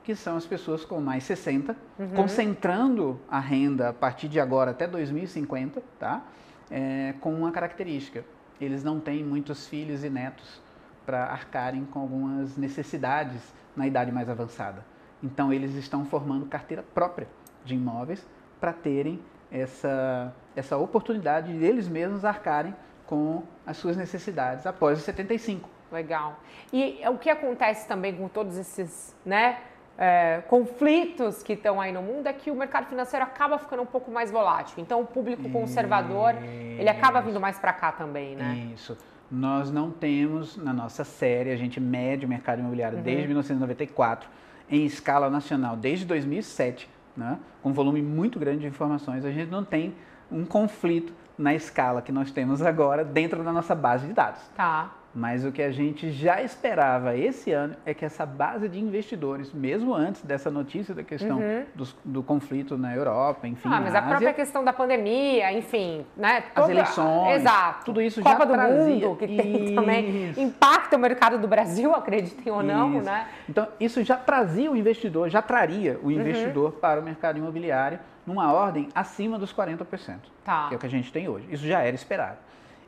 que 0.02 0.14
são 0.14 0.36
as 0.36 0.46
pessoas 0.46 0.84
com 0.84 1.00
mais 1.00 1.24
60, 1.24 1.76
uhum. 1.98 2.08
concentrando 2.10 3.20
a 3.28 3.38
renda 3.38 3.90
a 3.90 3.92
partir 3.92 4.28
de 4.28 4.40
agora 4.40 4.72
até 4.72 4.86
2050, 4.86 5.82
tá? 5.98 6.22
É, 6.70 7.14
com 7.20 7.32
uma 7.34 7.52
característica. 7.52 8.24
Eles 8.60 8.82
não 8.82 8.98
têm 8.98 9.24
muitos 9.24 9.66
filhos 9.66 10.02
e 10.04 10.10
netos 10.10 10.60
para 11.04 11.24
arcarem 11.24 11.84
com 11.84 12.00
algumas 12.00 12.56
necessidades 12.56 13.40
na 13.76 13.86
idade 13.86 14.10
mais 14.12 14.28
avançada. 14.28 14.84
Então, 15.22 15.52
eles 15.52 15.74
estão 15.74 16.04
formando 16.04 16.46
carteira 16.46 16.82
própria 16.94 17.28
de 17.64 17.74
imóveis 17.74 18.26
para 18.60 18.72
terem 18.72 19.20
essa, 19.50 20.34
essa 20.56 20.76
oportunidade 20.76 21.56
de 21.56 21.64
eles 21.64 21.88
mesmos 21.88 22.24
arcarem 22.24 22.74
com 23.06 23.42
as 23.66 23.76
suas 23.76 23.96
necessidades 23.96 24.66
após 24.66 24.98
os 24.98 25.04
75. 25.04 25.68
Legal. 25.92 26.40
E 26.72 27.02
o 27.06 27.18
que 27.18 27.28
acontece 27.28 27.86
também 27.86 28.16
com 28.16 28.26
todos 28.26 28.56
esses 28.56 29.14
né, 29.26 29.58
é, 29.98 30.42
conflitos 30.48 31.42
que 31.42 31.52
estão 31.52 31.80
aí 31.80 31.92
no 31.92 32.02
mundo 32.02 32.26
é 32.26 32.32
que 32.32 32.50
o 32.50 32.54
mercado 32.54 32.86
financeiro 32.86 33.24
acaba 33.24 33.58
ficando 33.58 33.82
um 33.82 33.86
pouco 33.86 34.10
mais 34.10 34.30
volátil. 34.30 34.74
Então, 34.78 35.00
o 35.00 35.06
público 35.06 35.48
conservador, 35.50 36.34
Isso. 36.34 36.80
ele 36.80 36.88
acaba 36.88 37.20
vindo 37.20 37.40
mais 37.40 37.58
para 37.58 37.72
cá 37.72 37.92
também, 37.92 38.34
né? 38.34 38.70
Isso 38.74 38.96
nós 39.32 39.70
não 39.70 39.90
temos 39.90 40.58
na 40.58 40.74
nossa 40.74 41.04
série, 41.04 41.50
a 41.50 41.56
gente 41.56 41.80
mede 41.80 42.26
o 42.26 42.28
mercado 42.28 42.58
imobiliário 42.58 42.98
uhum. 42.98 43.04
desde 43.04 43.26
1994, 43.26 44.28
em 44.70 44.84
escala 44.84 45.30
nacional 45.30 45.74
desde 45.74 46.04
2007, 46.04 46.88
né, 47.16 47.38
com 47.62 47.70
um 47.70 47.72
volume 47.72 48.02
muito 48.02 48.38
grande 48.38 48.60
de 48.60 48.66
informações, 48.66 49.24
a 49.24 49.30
gente 49.30 49.50
não 49.50 49.64
tem 49.64 49.94
um 50.30 50.44
conflito 50.44 51.14
na 51.38 51.54
escala 51.54 52.02
que 52.02 52.12
nós 52.12 52.30
temos 52.30 52.60
agora 52.60 53.04
dentro 53.04 53.42
da 53.42 53.52
nossa 53.52 53.74
base 53.74 54.06
de 54.06 54.12
dados. 54.12 54.42
Tá. 54.54 54.92
Mas 55.14 55.44
o 55.44 55.52
que 55.52 55.62
a 55.62 55.70
gente 55.70 56.10
já 56.10 56.42
esperava 56.42 57.14
esse 57.16 57.52
ano 57.52 57.76
é 57.84 57.92
que 57.92 58.04
essa 58.04 58.24
base 58.24 58.68
de 58.68 58.80
investidores, 58.80 59.52
mesmo 59.52 59.94
antes 59.94 60.22
dessa 60.22 60.50
notícia 60.50 60.94
da 60.94 61.02
questão 61.02 61.38
uhum. 61.38 61.64
do, 61.74 61.88
do, 62.04 62.22
conflito 62.22 62.78
na 62.78 62.94
Europa, 62.94 63.46
enfim. 63.46 63.68
Ah, 63.70 63.80
mas 63.80 63.94
a 63.94 64.00
própria 64.00 64.32
questão 64.32 64.64
da 64.64 64.72
pandemia, 64.72 65.52
enfim, 65.52 66.06
né? 66.16 66.42
Toda... 66.54 66.66
As 66.66 66.70
eleições. 66.70 67.40
Exato. 67.40 67.84
Tudo 67.84 68.00
isso 68.00 68.22
Copa 68.22 68.38
já 68.38 68.44
do 68.44 68.52
trazia. 68.54 69.08
Mundo, 69.08 69.16
que 69.16 69.26
tem 69.26 69.74
também 69.74 70.32
impacta 70.36 70.96
o 70.96 70.98
mercado 70.98 71.38
do 71.38 71.46
Brasil, 71.46 71.92
acreditem 71.94 72.50
ou 72.50 72.62
não, 72.62 72.96
isso. 72.96 73.04
né? 73.04 73.26
Então, 73.48 73.68
isso 73.78 74.02
já 74.02 74.16
trazia 74.16 74.70
o 74.70 74.76
investidor, 74.76 75.28
já 75.28 75.42
traria 75.42 75.98
o 76.02 76.06
uhum. 76.06 76.12
investidor 76.12 76.72
uhum. 76.72 76.80
para 76.80 77.00
o 77.00 77.02
mercado 77.02 77.38
imobiliário 77.38 77.98
numa 78.26 78.50
ordem 78.52 78.88
acima 78.94 79.38
dos 79.38 79.52
40%. 79.52 80.16
Tá. 80.44 80.68
Que 80.68 80.74
é 80.74 80.76
o 80.76 80.80
que 80.80 80.86
a 80.86 80.90
gente 80.90 81.12
tem 81.12 81.28
hoje. 81.28 81.46
Isso 81.50 81.66
já 81.66 81.80
era 81.80 81.94
esperado 81.94 82.38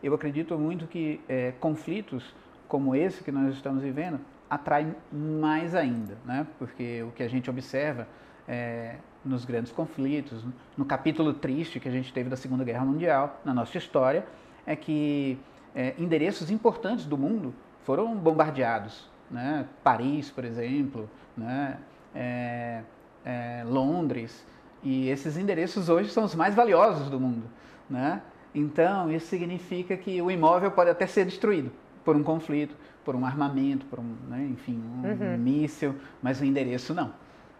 eu 0.05 0.15
acredito 0.15 0.59
muito 0.59 0.87
que 0.87 1.21
é, 1.29 1.53
conflitos 1.61 2.35
como 2.69 2.95
esse 2.95 3.25
que 3.25 3.33
nós 3.33 3.55
estamos 3.55 3.83
vivendo 3.83 4.21
atraem 4.49 4.95
mais 5.11 5.75
ainda, 5.75 6.17
né? 6.25 6.47
porque 6.59 7.03
o 7.03 7.11
que 7.13 7.23
a 7.23 7.29
gente 7.29 7.49
observa 7.49 8.07
é, 8.47 8.97
nos 9.25 9.45
grandes 9.45 9.73
conflitos, 9.73 10.45
no 10.77 10.85
capítulo 10.85 11.33
triste 11.33 11.81
que 11.81 11.89
a 11.89 11.91
gente 11.91 12.13
teve 12.13 12.29
da 12.29 12.37
Segunda 12.37 12.63
Guerra 12.63 12.85
Mundial, 12.85 13.41
na 13.45 13.55
nossa 13.55 13.79
história, 13.79 14.27
é 14.67 14.77
que 14.77 15.39
é, 15.75 15.95
endereços 15.99 16.51
importantes 16.51 17.07
do 17.07 17.17
mundo 17.17 17.55
foram 17.85 18.15
bombardeados. 18.15 19.09
Né? 19.31 19.67
Paris, 19.83 20.31
por 20.31 20.45
exemplo, 20.45 21.09
né? 21.37 21.79
É, 22.15 22.83
é, 23.25 23.65
Londres, 23.67 24.47
e 24.83 25.09
esses 25.09 25.37
endereços 25.37 25.89
hoje 25.89 26.11
são 26.11 26.25
os 26.25 26.35
mais 26.35 26.55
valiosos 26.55 27.09
do 27.09 27.19
mundo. 27.19 27.49
Né? 27.89 28.21
Então, 28.55 29.11
isso 29.11 29.27
significa 29.27 29.97
que 29.97 30.23
o 30.23 30.31
imóvel 30.31 30.71
pode 30.71 30.91
até 30.91 31.07
ser 31.07 31.25
destruído 31.25 31.73
por 32.05 32.15
um 32.15 32.23
conflito, 32.23 32.77
por 33.05 33.17
um 33.17 33.27
armamento, 33.27 33.85
por 33.87 33.99
um, 33.99 34.17
né, 34.29 34.47
enfim, 34.51 34.81
um, 34.81 35.09
uhum. 35.09 35.39
míssil, 35.39 35.95
mas 36.23 36.41
o 36.41 36.45
endereço 36.45 36.95
não. 36.95 37.13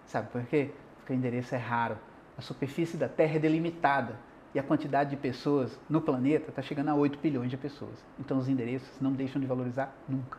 Sabe 0.07 0.29
por 0.31 0.43
quê? 0.45 0.71
Porque 0.99 1.13
o 1.13 1.17
endereço 1.17 1.55
é 1.55 1.59
raro. 1.59 1.99
A 2.39 2.43
superfície 2.43 2.97
da 2.97 3.09
Terra 3.09 3.37
é 3.37 3.39
delimitada 3.39 4.17
e 4.55 4.59
a 4.59 4.63
quantidade 4.63 5.11
de 5.11 5.17
pessoas 5.17 5.79
no 5.89 6.01
planeta 6.01 6.51
está 6.51 6.63
chegando 6.63 6.91
a 6.91 6.95
8 6.95 7.19
bilhões 7.19 7.51
de 7.51 7.57
pessoas. 7.57 8.05
Então, 8.19 8.39
os 8.39 8.49
endereços 8.49 9.01
não 9.01 9.13
deixam 9.13 9.41
de 9.41 9.47
valorizar 9.47 9.95
nunca. 10.09 10.39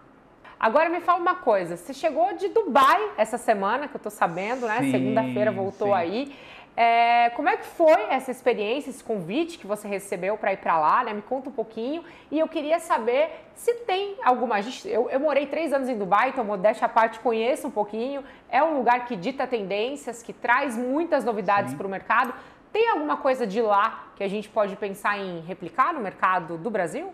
Agora 0.58 0.90
me 0.90 1.02
fala 1.02 1.20
uma 1.20 1.36
coisa, 1.36 1.76
você 1.76 1.94
chegou 1.94 2.34
de 2.38 2.48
Dubai 2.48 3.12
essa 3.18 3.38
semana, 3.38 3.88
que 3.88 3.96
eu 3.96 3.98
estou 3.98 4.12
sabendo, 4.12 4.66
né? 4.66 4.90
Segunda-feira 4.90 5.52
voltou 5.52 5.90
sim. 5.90 5.94
aí. 5.94 6.36
É, 6.78 7.30
como 7.32 7.48
é 7.48 7.56
que 7.56 7.66
foi 7.66 8.02
essa 8.10 8.32
experiência, 8.32 8.90
esse 8.90 9.04
convite 9.04 9.58
que 9.58 9.66
você 9.66 9.88
recebeu 9.88 10.38
para 10.38 10.52
ir 10.52 10.58
para 10.58 10.78
lá? 10.78 11.04
Né? 11.04 11.14
Me 11.14 11.22
conta 11.22 11.50
um 11.50 11.54
pouquinho. 11.54 12.04
E 12.30 12.38
eu 12.38 12.48
queria 12.48 12.80
saber 12.80 13.30
se 13.54 13.74
tem 13.86 14.16
alguma. 14.24 14.60
Eu, 14.84 15.10
eu 15.10 15.20
morei 15.20 15.46
três 15.46 15.72
anos 15.72 15.88
em 15.88 15.98
Dubai, 15.98 16.30
então, 16.30 16.44
modéstia 16.44 16.86
à 16.86 16.90
parte, 16.90 17.20
conheço 17.20 17.68
um 17.68 17.72
pouquinho. 17.72 18.24
É 18.50 18.62
um 18.62 18.78
lugar 18.78 19.06
que 19.06 19.16
dita 19.16 19.48
tendências, 19.48 20.22
que 20.22 20.34
traz 20.34 20.78
muitas 20.78 21.24
novidades 21.24 21.74
para 21.74 21.88
o 21.88 21.90
mercado. 21.90 22.34
Tem 22.74 22.90
alguma 22.90 23.16
coisa 23.16 23.48
de 23.48 23.62
lá 23.62 24.10
que 24.18 24.24
a 24.24 24.28
gente 24.28 24.50
pode 24.50 24.76
pensar 24.76 25.18
em 25.18 25.40
replicar 25.40 25.94
no 25.94 26.02
mercado 26.02 26.58
do 26.58 26.70
Brasil? 26.70 27.14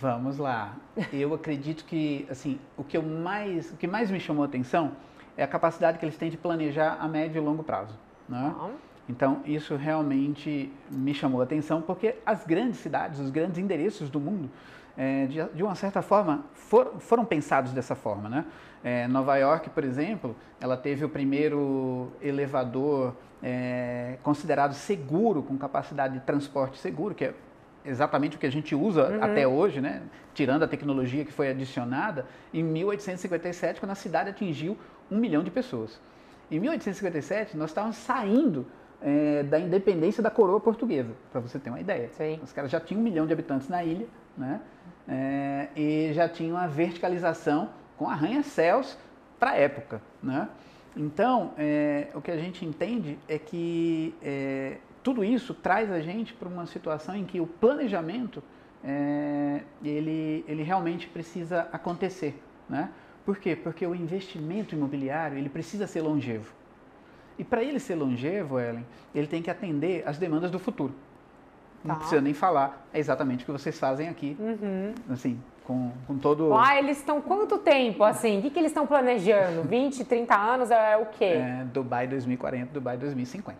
Vamos 0.00 0.38
lá. 0.38 0.72
Eu 1.12 1.34
acredito 1.34 1.84
que, 1.84 2.26
assim, 2.30 2.58
o 2.74 2.82
que, 2.82 2.96
eu 2.96 3.02
mais, 3.02 3.70
o 3.70 3.76
que 3.76 3.86
mais 3.86 4.10
me 4.10 4.18
chamou 4.18 4.44
a 4.44 4.46
atenção 4.46 4.92
é 5.36 5.42
a 5.42 5.46
capacidade 5.46 5.98
que 5.98 6.04
eles 6.06 6.16
têm 6.16 6.30
de 6.30 6.38
planejar 6.38 6.96
a 6.98 7.06
médio 7.06 7.40
e 7.40 7.44
longo 7.44 7.62
prazo. 7.62 7.94
Né? 8.28 8.54
Então, 9.08 9.40
isso 9.46 9.74
realmente 9.76 10.70
me 10.90 11.14
chamou 11.14 11.40
a 11.40 11.44
atenção, 11.44 11.80
porque 11.80 12.16
as 12.26 12.44
grandes 12.44 12.78
cidades, 12.80 13.18
os 13.18 13.30
grandes 13.30 13.58
endereços 13.58 14.10
do 14.10 14.20
mundo, 14.20 14.50
é, 14.96 15.26
de, 15.26 15.42
de, 15.54 15.62
uma 15.62 15.74
certa 15.74 16.02
forma, 16.02 16.44
for, 16.52 16.96
foram 16.98 17.24
pensados 17.24 17.72
dessa 17.72 17.94
forma. 17.94 18.28
Né? 18.28 18.44
É, 18.84 19.08
Nova 19.08 19.36
York, 19.36 19.70
por 19.70 19.84
exemplo, 19.84 20.36
ela 20.60 20.76
teve 20.76 21.04
o 21.04 21.08
primeiro 21.08 22.12
elevador 22.20 23.14
é, 23.42 24.18
considerado 24.22 24.74
seguro, 24.74 25.42
com 25.42 25.56
capacidade 25.56 26.14
de 26.14 26.20
transporte 26.20 26.78
seguro, 26.78 27.14
que 27.14 27.24
é 27.24 27.34
exatamente 27.84 28.36
o 28.36 28.38
que 28.38 28.46
a 28.46 28.50
gente 28.50 28.74
usa 28.74 29.08
uhum. 29.08 29.22
até 29.22 29.46
hoje, 29.46 29.80
né? 29.80 30.02
tirando 30.34 30.64
a 30.64 30.68
tecnologia 30.68 31.24
que 31.24 31.32
foi 31.32 31.48
adicionada, 31.48 32.26
em 32.52 32.62
1857, 32.62 33.80
quando 33.80 33.92
a 33.92 33.94
cidade 33.94 34.30
atingiu 34.30 34.76
um 35.10 35.16
milhão 35.16 35.42
de 35.42 35.50
pessoas. 35.50 35.98
Em 36.50 36.58
1857, 36.58 37.56
nós 37.56 37.70
estávamos 37.70 37.96
saindo 37.96 38.66
é, 39.00 39.42
da 39.42 39.58
independência 39.58 40.22
da 40.22 40.30
coroa 40.30 40.60
portuguesa, 40.60 41.12
para 41.30 41.40
você 41.40 41.58
ter 41.58 41.70
uma 41.70 41.80
ideia. 41.80 42.08
Sim. 42.12 42.40
Os 42.42 42.52
caras 42.52 42.70
já 42.70 42.80
tinham 42.80 43.00
um 43.00 43.04
milhão 43.04 43.26
de 43.26 43.32
habitantes 43.32 43.68
na 43.68 43.84
ilha, 43.84 44.06
né? 44.36 44.60
É, 45.06 45.68
e 45.76 46.12
já 46.12 46.28
tinham 46.28 46.56
a 46.56 46.66
verticalização 46.66 47.70
com 47.96 48.08
arranha-céus 48.08 48.96
para 49.38 49.50
a 49.50 49.56
época, 49.56 50.02
né? 50.22 50.48
Então, 50.96 51.52
é, 51.56 52.08
o 52.14 52.20
que 52.20 52.30
a 52.30 52.36
gente 52.36 52.64
entende 52.64 53.18
é 53.28 53.38
que 53.38 54.14
é, 54.22 54.78
tudo 55.02 55.24
isso 55.24 55.54
traz 55.54 55.90
a 55.90 56.00
gente 56.00 56.34
para 56.34 56.48
uma 56.48 56.66
situação 56.66 57.14
em 57.14 57.24
que 57.24 57.40
o 57.40 57.46
planejamento 57.46 58.42
é, 58.82 59.60
ele, 59.84 60.44
ele 60.48 60.62
realmente 60.62 61.06
precisa 61.08 61.68
acontecer. 61.72 62.40
Né? 62.68 62.90
Por 63.28 63.36
quê? 63.36 63.54
Porque 63.54 63.86
o 63.86 63.94
investimento 63.94 64.74
imobiliário 64.74 65.36
ele 65.36 65.50
precisa 65.50 65.86
ser 65.86 66.00
longevo. 66.00 66.50
E 67.38 67.44
para 67.44 67.62
ele 67.62 67.78
ser 67.78 67.94
longevo, 67.94 68.58
Ellen, 68.58 68.86
ele 69.14 69.26
tem 69.26 69.42
que 69.42 69.50
atender 69.50 70.02
às 70.08 70.16
demandas 70.16 70.50
do 70.50 70.58
futuro. 70.58 70.94
Não 71.84 71.94
tá. 71.94 72.00
precisa 72.00 72.22
nem 72.22 72.32
falar 72.32 72.88
é 72.90 72.98
exatamente 72.98 73.42
o 73.42 73.44
que 73.44 73.52
vocês 73.52 73.78
fazem 73.78 74.08
aqui. 74.08 74.34
Uhum. 74.40 74.94
Assim, 75.10 75.38
com, 75.62 75.92
com 76.06 76.16
todo. 76.16 76.54
Ah, 76.54 76.78
eles 76.78 76.96
estão 76.96 77.20
quanto 77.20 77.58
tempo 77.58 78.02
assim? 78.02 78.38
O 78.38 78.42
que, 78.42 78.48
que 78.48 78.58
eles 78.58 78.70
estão 78.70 78.86
planejando? 78.86 79.62
20, 79.62 80.06
30 80.06 80.34
anos 80.34 80.70
é 80.70 80.96
o 80.96 81.04
quê? 81.04 81.24
É, 81.24 81.66
Dubai 81.70 82.06
2040, 82.06 82.72
Dubai 82.72 82.96
2050. 82.96 83.58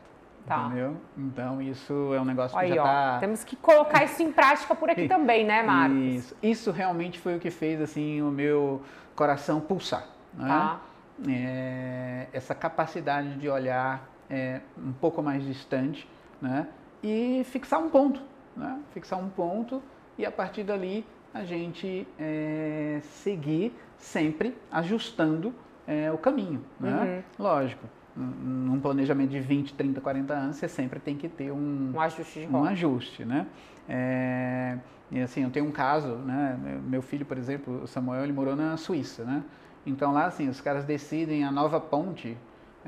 Tá. 0.48 0.66
Entendeu? 0.66 0.96
Então 1.16 1.60
isso 1.60 2.14
é 2.14 2.20
um 2.20 2.24
negócio 2.24 2.56
Aí, 2.56 2.70
que 2.70 2.74
já 2.74 2.82
está. 2.82 3.18
Temos 3.20 3.44
que 3.44 3.54
colocar 3.54 4.02
isso 4.02 4.22
em 4.22 4.32
prática 4.32 4.74
por 4.74 4.88
aqui 4.88 5.06
também, 5.08 5.44
né, 5.44 5.62
Marcos? 5.62 5.98
Isso. 5.98 6.36
Isso 6.42 6.70
realmente 6.70 7.18
foi 7.18 7.36
o 7.36 7.38
que 7.38 7.50
fez 7.50 7.80
assim 7.80 8.22
o 8.22 8.30
meu 8.30 8.82
coração 9.14 9.60
pulsar. 9.60 10.06
Né? 10.32 10.48
Tá. 10.48 10.80
É, 11.28 12.26
essa 12.32 12.54
capacidade 12.54 13.36
de 13.36 13.48
olhar 13.48 14.08
é, 14.30 14.60
um 14.76 14.92
pouco 14.92 15.22
mais 15.22 15.44
distante, 15.44 16.08
né? 16.40 16.66
E 17.02 17.42
fixar 17.44 17.80
um 17.80 17.90
ponto, 17.90 18.22
né? 18.56 18.80
Fixar 18.92 19.18
um 19.18 19.28
ponto 19.28 19.82
e 20.16 20.24
a 20.24 20.30
partir 20.30 20.64
dali 20.64 21.04
a 21.34 21.44
gente 21.44 22.06
é, 22.18 23.00
seguir 23.02 23.76
sempre 23.98 24.56
ajustando 24.70 25.54
é, 25.86 26.10
o 26.12 26.18
caminho, 26.18 26.64
né? 26.78 27.24
Uhum. 27.38 27.44
Lógico, 27.44 27.86
num 28.18 28.80
planejamento 28.80 29.30
de 29.30 29.40
20, 29.40 29.74
30, 29.74 30.00
40 30.00 30.34
anos, 30.34 30.56
você 30.56 30.68
sempre 30.68 30.98
tem 30.98 31.16
que 31.16 31.28
ter 31.28 31.52
um, 31.52 31.92
um 31.94 32.00
ajuste, 32.00 32.48
um 32.50 32.64
ajuste 32.64 33.24
né? 33.24 33.46
É, 33.88 34.76
e 35.10 35.20
assim, 35.20 35.44
eu 35.44 35.50
tenho 35.50 35.66
um 35.66 35.70
caso, 35.70 36.16
né? 36.16 36.58
Meu 36.86 37.00
filho, 37.00 37.24
por 37.24 37.38
exemplo, 37.38 37.82
o 37.84 37.86
Samuel, 37.86 38.24
ele 38.24 38.32
morou 38.32 38.54
na 38.56 38.76
Suíça, 38.76 39.24
né? 39.24 39.42
Então 39.86 40.12
lá, 40.12 40.26
assim, 40.26 40.48
os 40.48 40.60
caras 40.60 40.84
decidem 40.84 41.44
a 41.44 41.50
nova 41.50 41.80
ponte 41.80 42.36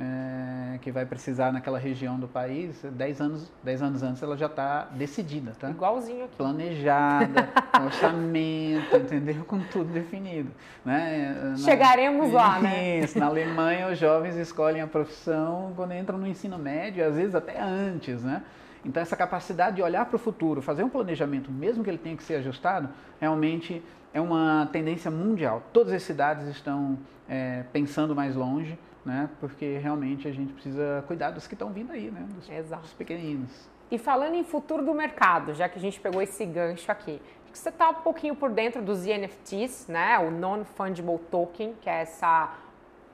é, 0.00 0.78
que 0.78 0.90
vai 0.90 1.04
precisar 1.04 1.52
naquela 1.52 1.78
região 1.78 2.18
do 2.18 2.26
país, 2.26 2.82
10 2.82 3.20
anos, 3.20 3.52
10 3.62 3.82
anos 3.82 4.02
antes 4.02 4.22
ela 4.22 4.34
já 4.34 4.46
está 4.46 4.84
decidida, 4.92 5.52
tá? 5.60 5.68
Igualzinho 5.68 6.24
aqui. 6.24 6.36
Planejada, 6.36 7.50
orçamento, 7.84 8.96
entendeu? 8.96 9.44
Com 9.44 9.60
tudo 9.60 9.92
definido. 9.92 10.50
Né? 10.82 11.38
Na, 11.50 11.56
Chegaremos 11.58 12.32
lá, 12.32 12.58
né? 12.60 13.00
Isso, 13.00 13.18
na 13.18 13.26
Alemanha 13.26 13.88
os 13.88 13.98
jovens 13.98 14.36
escolhem 14.36 14.80
a 14.80 14.86
profissão 14.86 15.74
quando 15.76 15.92
entram 15.92 16.16
no 16.16 16.26
ensino 16.26 16.58
médio, 16.58 17.06
às 17.06 17.16
vezes 17.16 17.34
até 17.34 17.60
antes, 17.60 18.22
né? 18.22 18.42
Então 18.82 19.02
essa 19.02 19.14
capacidade 19.14 19.76
de 19.76 19.82
olhar 19.82 20.06
para 20.06 20.16
o 20.16 20.18
futuro, 20.18 20.62
fazer 20.62 20.82
um 20.82 20.88
planejamento, 20.88 21.52
mesmo 21.52 21.84
que 21.84 21.90
ele 21.90 21.98
tenha 21.98 22.16
que 22.16 22.22
ser 22.22 22.36
ajustado, 22.36 22.88
realmente 23.20 23.82
é 24.12 24.20
uma 24.20 24.68
tendência 24.72 25.10
mundial. 25.10 25.62
Todas 25.72 25.92
as 25.92 26.02
cidades 26.02 26.46
estão 26.48 26.98
é, 27.28 27.64
pensando 27.72 28.14
mais 28.14 28.34
longe, 28.34 28.78
né? 29.04 29.30
Porque 29.40 29.78
realmente 29.78 30.26
a 30.26 30.32
gente 30.32 30.52
precisa 30.52 31.04
cuidar 31.06 31.30
dos 31.30 31.46
que 31.46 31.54
estão 31.54 31.70
vindo 31.70 31.92
aí, 31.92 32.10
né? 32.10 32.26
Dos, 32.34 32.50
Exato. 32.50 32.82
dos 32.82 32.92
pequeninos. 32.92 33.68
E 33.90 33.98
falando 33.98 34.34
em 34.34 34.44
futuro 34.44 34.84
do 34.84 34.94
mercado, 34.94 35.54
já 35.54 35.68
que 35.68 35.78
a 35.78 35.80
gente 35.80 36.00
pegou 36.00 36.22
esse 36.22 36.44
gancho 36.44 36.90
aqui, 36.92 37.20
você 37.52 37.68
está 37.68 37.90
um 37.90 37.94
pouquinho 37.94 38.36
por 38.36 38.50
dentro 38.50 38.80
dos 38.80 39.04
NFTs, 39.04 39.88
né? 39.88 40.18
O 40.18 40.30
Non-Fungible 40.30 41.18
Token, 41.30 41.74
que 41.80 41.90
é 41.90 42.02
essa 42.02 42.54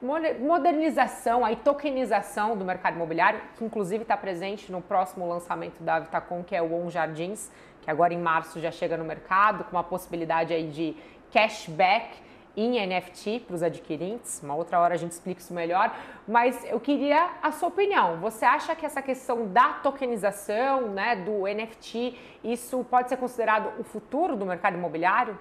modernização, 0.03 1.45
a 1.45 1.55
tokenização 1.57 2.57
do 2.57 2.65
mercado 2.65 2.95
imobiliário, 2.95 3.41
que 3.57 3.65
inclusive 3.65 4.03
está 4.03 4.17
presente 4.17 4.71
no 4.71 4.83
próximo 4.83 5.27
lançamento 5.27 5.83
da 5.83 5.99
Vitacom, 5.99 6.43
que 6.43 6.55
é 6.55 6.61
o 6.61 6.75
On 6.75 6.91
Jardins, 6.91 7.51
que 7.81 7.91
agora 7.91 8.13
em 8.13 8.19
março 8.19 8.61
já 8.61 8.71
chega 8.71 8.97
no 8.97 9.05
mercado, 9.05 9.65
com 9.65 9.73
uma 9.73 9.85
possibilidade 9.85 10.53
aí 10.53 10.69
de 10.69 10.97
cashback 11.33 12.27
em 12.57 12.85
NFT 12.87 13.41
para 13.41 13.55
os 13.55 13.63
adquirentes. 13.63 14.43
Uma 14.43 14.55
outra 14.55 14.81
hora 14.81 14.95
a 14.95 14.97
gente 14.97 15.13
explica 15.13 15.41
isso 15.41 15.53
melhor, 15.53 15.95
mas 16.27 16.65
eu 16.65 16.81
queria 16.81 17.31
a 17.43 17.53
sua 17.53 17.69
opinião. 17.69 18.19
Você 18.21 18.45
acha 18.45 18.75
que 18.75 18.87
essa 18.87 19.03
questão 19.03 19.47
da 19.49 19.75
tokenização, 19.75 20.89
né, 20.89 21.17
do 21.17 21.47
NFT, 21.47 22.19
isso 22.43 22.85
pode 22.91 23.09
ser 23.09 23.19
considerado 23.19 23.79
o 23.79 23.85
futuro 23.85 24.37
do 24.37 24.47
mercado 24.47 24.77
imobiliário? 24.77 25.39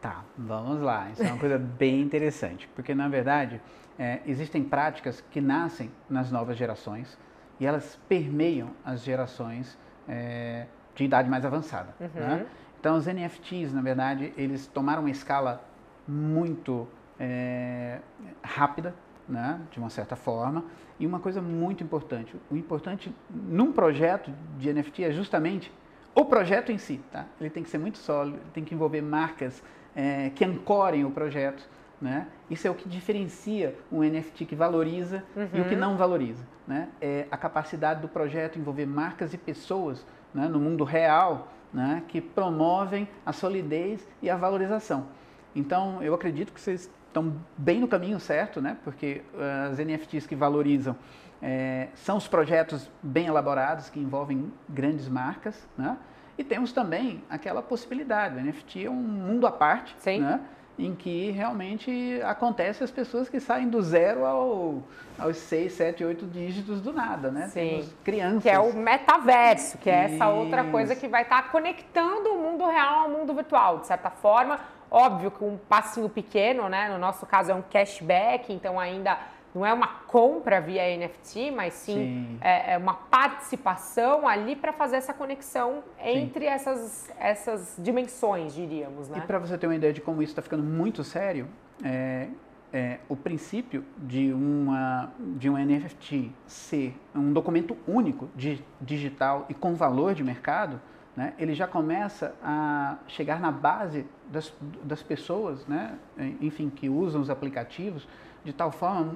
Tá, 0.00 0.24
vamos 0.36 0.80
lá. 0.80 1.10
Isso 1.10 1.22
é 1.22 1.26
uma 1.26 1.38
coisa 1.38 1.58
bem 1.58 2.00
interessante, 2.00 2.68
porque 2.74 2.94
na 2.94 3.08
verdade 3.08 3.60
é, 3.98 4.20
existem 4.26 4.64
práticas 4.64 5.22
que 5.30 5.40
nascem 5.40 5.90
nas 6.08 6.32
novas 6.32 6.56
gerações 6.56 7.18
e 7.58 7.66
elas 7.66 8.00
permeiam 8.08 8.70
as 8.82 9.02
gerações 9.02 9.78
é, 10.08 10.66
de 10.94 11.04
idade 11.04 11.28
mais 11.28 11.44
avançada. 11.44 11.94
Uhum. 12.00 12.08
Né? 12.14 12.46
Então, 12.80 12.96
os 12.96 13.06
NFTs, 13.06 13.74
na 13.74 13.82
verdade, 13.82 14.32
eles 14.38 14.66
tomaram 14.66 15.02
uma 15.02 15.10
escala 15.10 15.62
muito 16.08 16.88
é, 17.18 17.98
rápida, 18.42 18.94
né, 19.28 19.60
de 19.70 19.78
uma 19.78 19.90
certa 19.90 20.16
forma. 20.16 20.64
E 20.98 21.06
uma 21.06 21.20
coisa 21.20 21.42
muito 21.42 21.84
importante, 21.84 22.34
o 22.50 22.56
importante 22.56 23.14
num 23.28 23.70
projeto 23.70 24.32
de 24.58 24.72
NFT 24.72 25.04
é 25.04 25.12
justamente 25.12 25.70
o 26.14 26.24
projeto 26.24 26.72
em 26.72 26.78
si, 26.78 27.00
tá? 27.12 27.26
Ele 27.40 27.50
tem 27.50 27.62
que 27.62 27.70
ser 27.70 27.78
muito 27.78 27.98
sólido, 27.98 28.38
tem 28.52 28.64
que 28.64 28.74
envolver 28.74 29.00
marcas 29.00 29.62
é, 29.94 30.30
que 30.30 30.44
ancorem 30.44 31.04
o 31.04 31.10
projeto, 31.10 31.68
né? 32.00 32.26
Isso 32.48 32.66
é 32.66 32.70
o 32.70 32.74
que 32.74 32.88
diferencia 32.88 33.76
um 33.92 34.02
NFT 34.02 34.44
que 34.44 34.54
valoriza 34.54 35.22
uhum. 35.36 35.48
e 35.52 35.60
o 35.60 35.64
que 35.64 35.74
uhum. 35.74 35.80
não 35.80 35.96
valoriza, 35.96 36.44
né? 36.66 36.88
É 37.00 37.26
a 37.30 37.36
capacidade 37.36 38.00
do 38.00 38.08
projeto 38.08 38.58
envolver 38.58 38.86
marcas 38.86 39.34
e 39.34 39.38
pessoas 39.38 40.04
né, 40.32 40.48
no 40.48 40.58
mundo 40.58 40.84
real, 40.84 41.48
né, 41.72 42.02
que 42.08 42.20
promovem 42.20 43.08
a 43.24 43.32
solidez 43.32 44.06
e 44.22 44.30
a 44.30 44.36
valorização. 44.36 45.06
Então, 45.54 46.02
eu 46.02 46.14
acredito 46.14 46.52
que 46.52 46.60
vocês 46.60 46.90
estão 47.06 47.34
bem 47.56 47.80
no 47.80 47.88
caminho 47.88 48.20
certo, 48.20 48.60
né? 48.60 48.76
Porque 48.84 49.22
uh, 49.34 49.70
as 49.70 49.78
NFTs 49.78 50.26
que 50.26 50.36
valorizam 50.36 50.96
é, 51.42 51.88
são 51.94 52.16
os 52.16 52.28
projetos 52.28 52.90
bem 53.02 53.26
elaborados 53.26 53.88
que 53.88 53.98
envolvem 53.98 54.52
grandes 54.68 55.08
marcas, 55.08 55.68
né? 55.76 55.96
E 56.40 56.44
temos 56.44 56.72
também 56.72 57.22
aquela 57.28 57.60
possibilidade, 57.60 58.34
o 58.34 58.40
NFT 58.42 58.86
é 58.86 58.90
um 58.90 58.94
mundo 58.94 59.46
à 59.46 59.52
parte, 59.52 59.94
Sim. 59.98 60.20
né? 60.20 60.40
em 60.78 60.94
que 60.94 61.30
realmente 61.32 62.18
acontece 62.24 62.82
as 62.82 62.90
pessoas 62.90 63.28
que 63.28 63.38
saem 63.38 63.68
do 63.68 63.82
zero 63.82 64.24
ao, 64.24 64.82
aos 65.18 65.36
seis, 65.36 65.74
sete, 65.74 66.02
oito 66.02 66.24
dígitos 66.24 66.80
do 66.80 66.94
nada, 66.94 67.30
né? 67.30 67.48
Sim. 67.48 67.68
Temos 67.68 67.94
crianças. 68.02 68.42
Que 68.42 68.48
é 68.48 68.58
o 68.58 68.72
metaverso, 68.72 69.76
que 69.76 69.90
é 69.90 70.04
essa 70.04 70.28
outra 70.28 70.64
coisa 70.64 70.96
que 70.96 71.06
vai 71.06 71.24
estar 71.24 71.52
conectando 71.52 72.30
o 72.30 72.38
mundo 72.38 72.66
real 72.66 73.00
ao 73.00 73.10
mundo 73.10 73.34
virtual, 73.34 73.80
de 73.80 73.88
certa 73.88 74.08
forma. 74.08 74.58
Óbvio 74.90 75.30
que 75.30 75.44
um 75.44 75.58
passinho 75.68 76.08
pequeno, 76.08 76.70
né? 76.70 76.88
No 76.88 76.96
nosso 76.96 77.26
caso 77.26 77.50
é 77.50 77.54
um 77.54 77.60
cashback, 77.60 78.50
então 78.50 78.80
ainda 78.80 79.18
não 79.54 79.66
é 79.66 79.72
uma 79.72 79.86
compra 79.86 80.60
via 80.60 80.82
NFT, 80.96 81.50
mas 81.50 81.74
sim, 81.74 81.94
sim. 81.94 82.38
É, 82.40 82.74
é, 82.74 82.78
uma 82.78 82.94
participação 82.94 84.26
ali 84.26 84.54
para 84.54 84.72
fazer 84.72 84.96
essa 84.96 85.12
conexão 85.12 85.82
entre 85.98 86.44
essas, 86.44 87.10
essas 87.18 87.74
dimensões, 87.78 88.54
diríamos. 88.54 89.08
Né? 89.08 89.18
E 89.18 89.20
para 89.22 89.38
você 89.38 89.58
ter 89.58 89.66
uma 89.66 89.74
ideia 89.74 89.92
de 89.92 90.00
como 90.00 90.22
isso 90.22 90.32
está 90.32 90.42
ficando 90.42 90.62
muito 90.62 91.02
sério, 91.02 91.48
é, 91.82 92.28
é, 92.72 92.98
o 93.08 93.16
princípio 93.16 93.84
de, 93.96 94.32
uma, 94.32 95.12
de 95.18 95.50
um 95.50 95.56
NFT 95.56 96.30
ser 96.46 96.96
um 97.14 97.32
documento 97.32 97.76
único, 97.88 98.28
de, 98.36 98.62
digital 98.80 99.46
e 99.48 99.54
com 99.54 99.74
valor 99.74 100.14
de 100.14 100.22
mercado, 100.22 100.80
né, 101.16 101.34
ele 101.38 101.54
já 101.54 101.66
começa 101.66 102.34
a 102.40 102.98
chegar 103.08 103.40
na 103.40 103.50
base 103.50 104.06
das, 104.30 104.54
das 104.84 105.02
pessoas, 105.02 105.66
né, 105.66 105.98
enfim, 106.40 106.70
que 106.70 106.88
usam 106.88 107.20
os 107.20 107.28
aplicativos, 107.28 108.06
de 108.44 108.52
tal 108.52 108.70
forma 108.70 109.14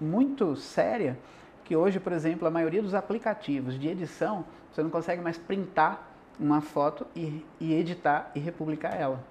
muito 0.00 0.56
séria 0.56 1.18
que 1.64 1.74
hoje, 1.74 1.98
por 1.98 2.12
exemplo, 2.12 2.46
a 2.46 2.50
maioria 2.50 2.82
dos 2.82 2.94
aplicativos 2.94 3.78
de 3.78 3.88
edição, 3.88 4.44
você 4.70 4.82
não 4.82 4.90
consegue 4.90 5.22
mais 5.22 5.38
printar 5.38 6.10
uma 6.38 6.60
foto 6.60 7.06
e, 7.16 7.44
e 7.58 7.72
editar 7.72 8.30
e 8.34 8.38
republicar 8.38 8.94
ela. 8.94 9.22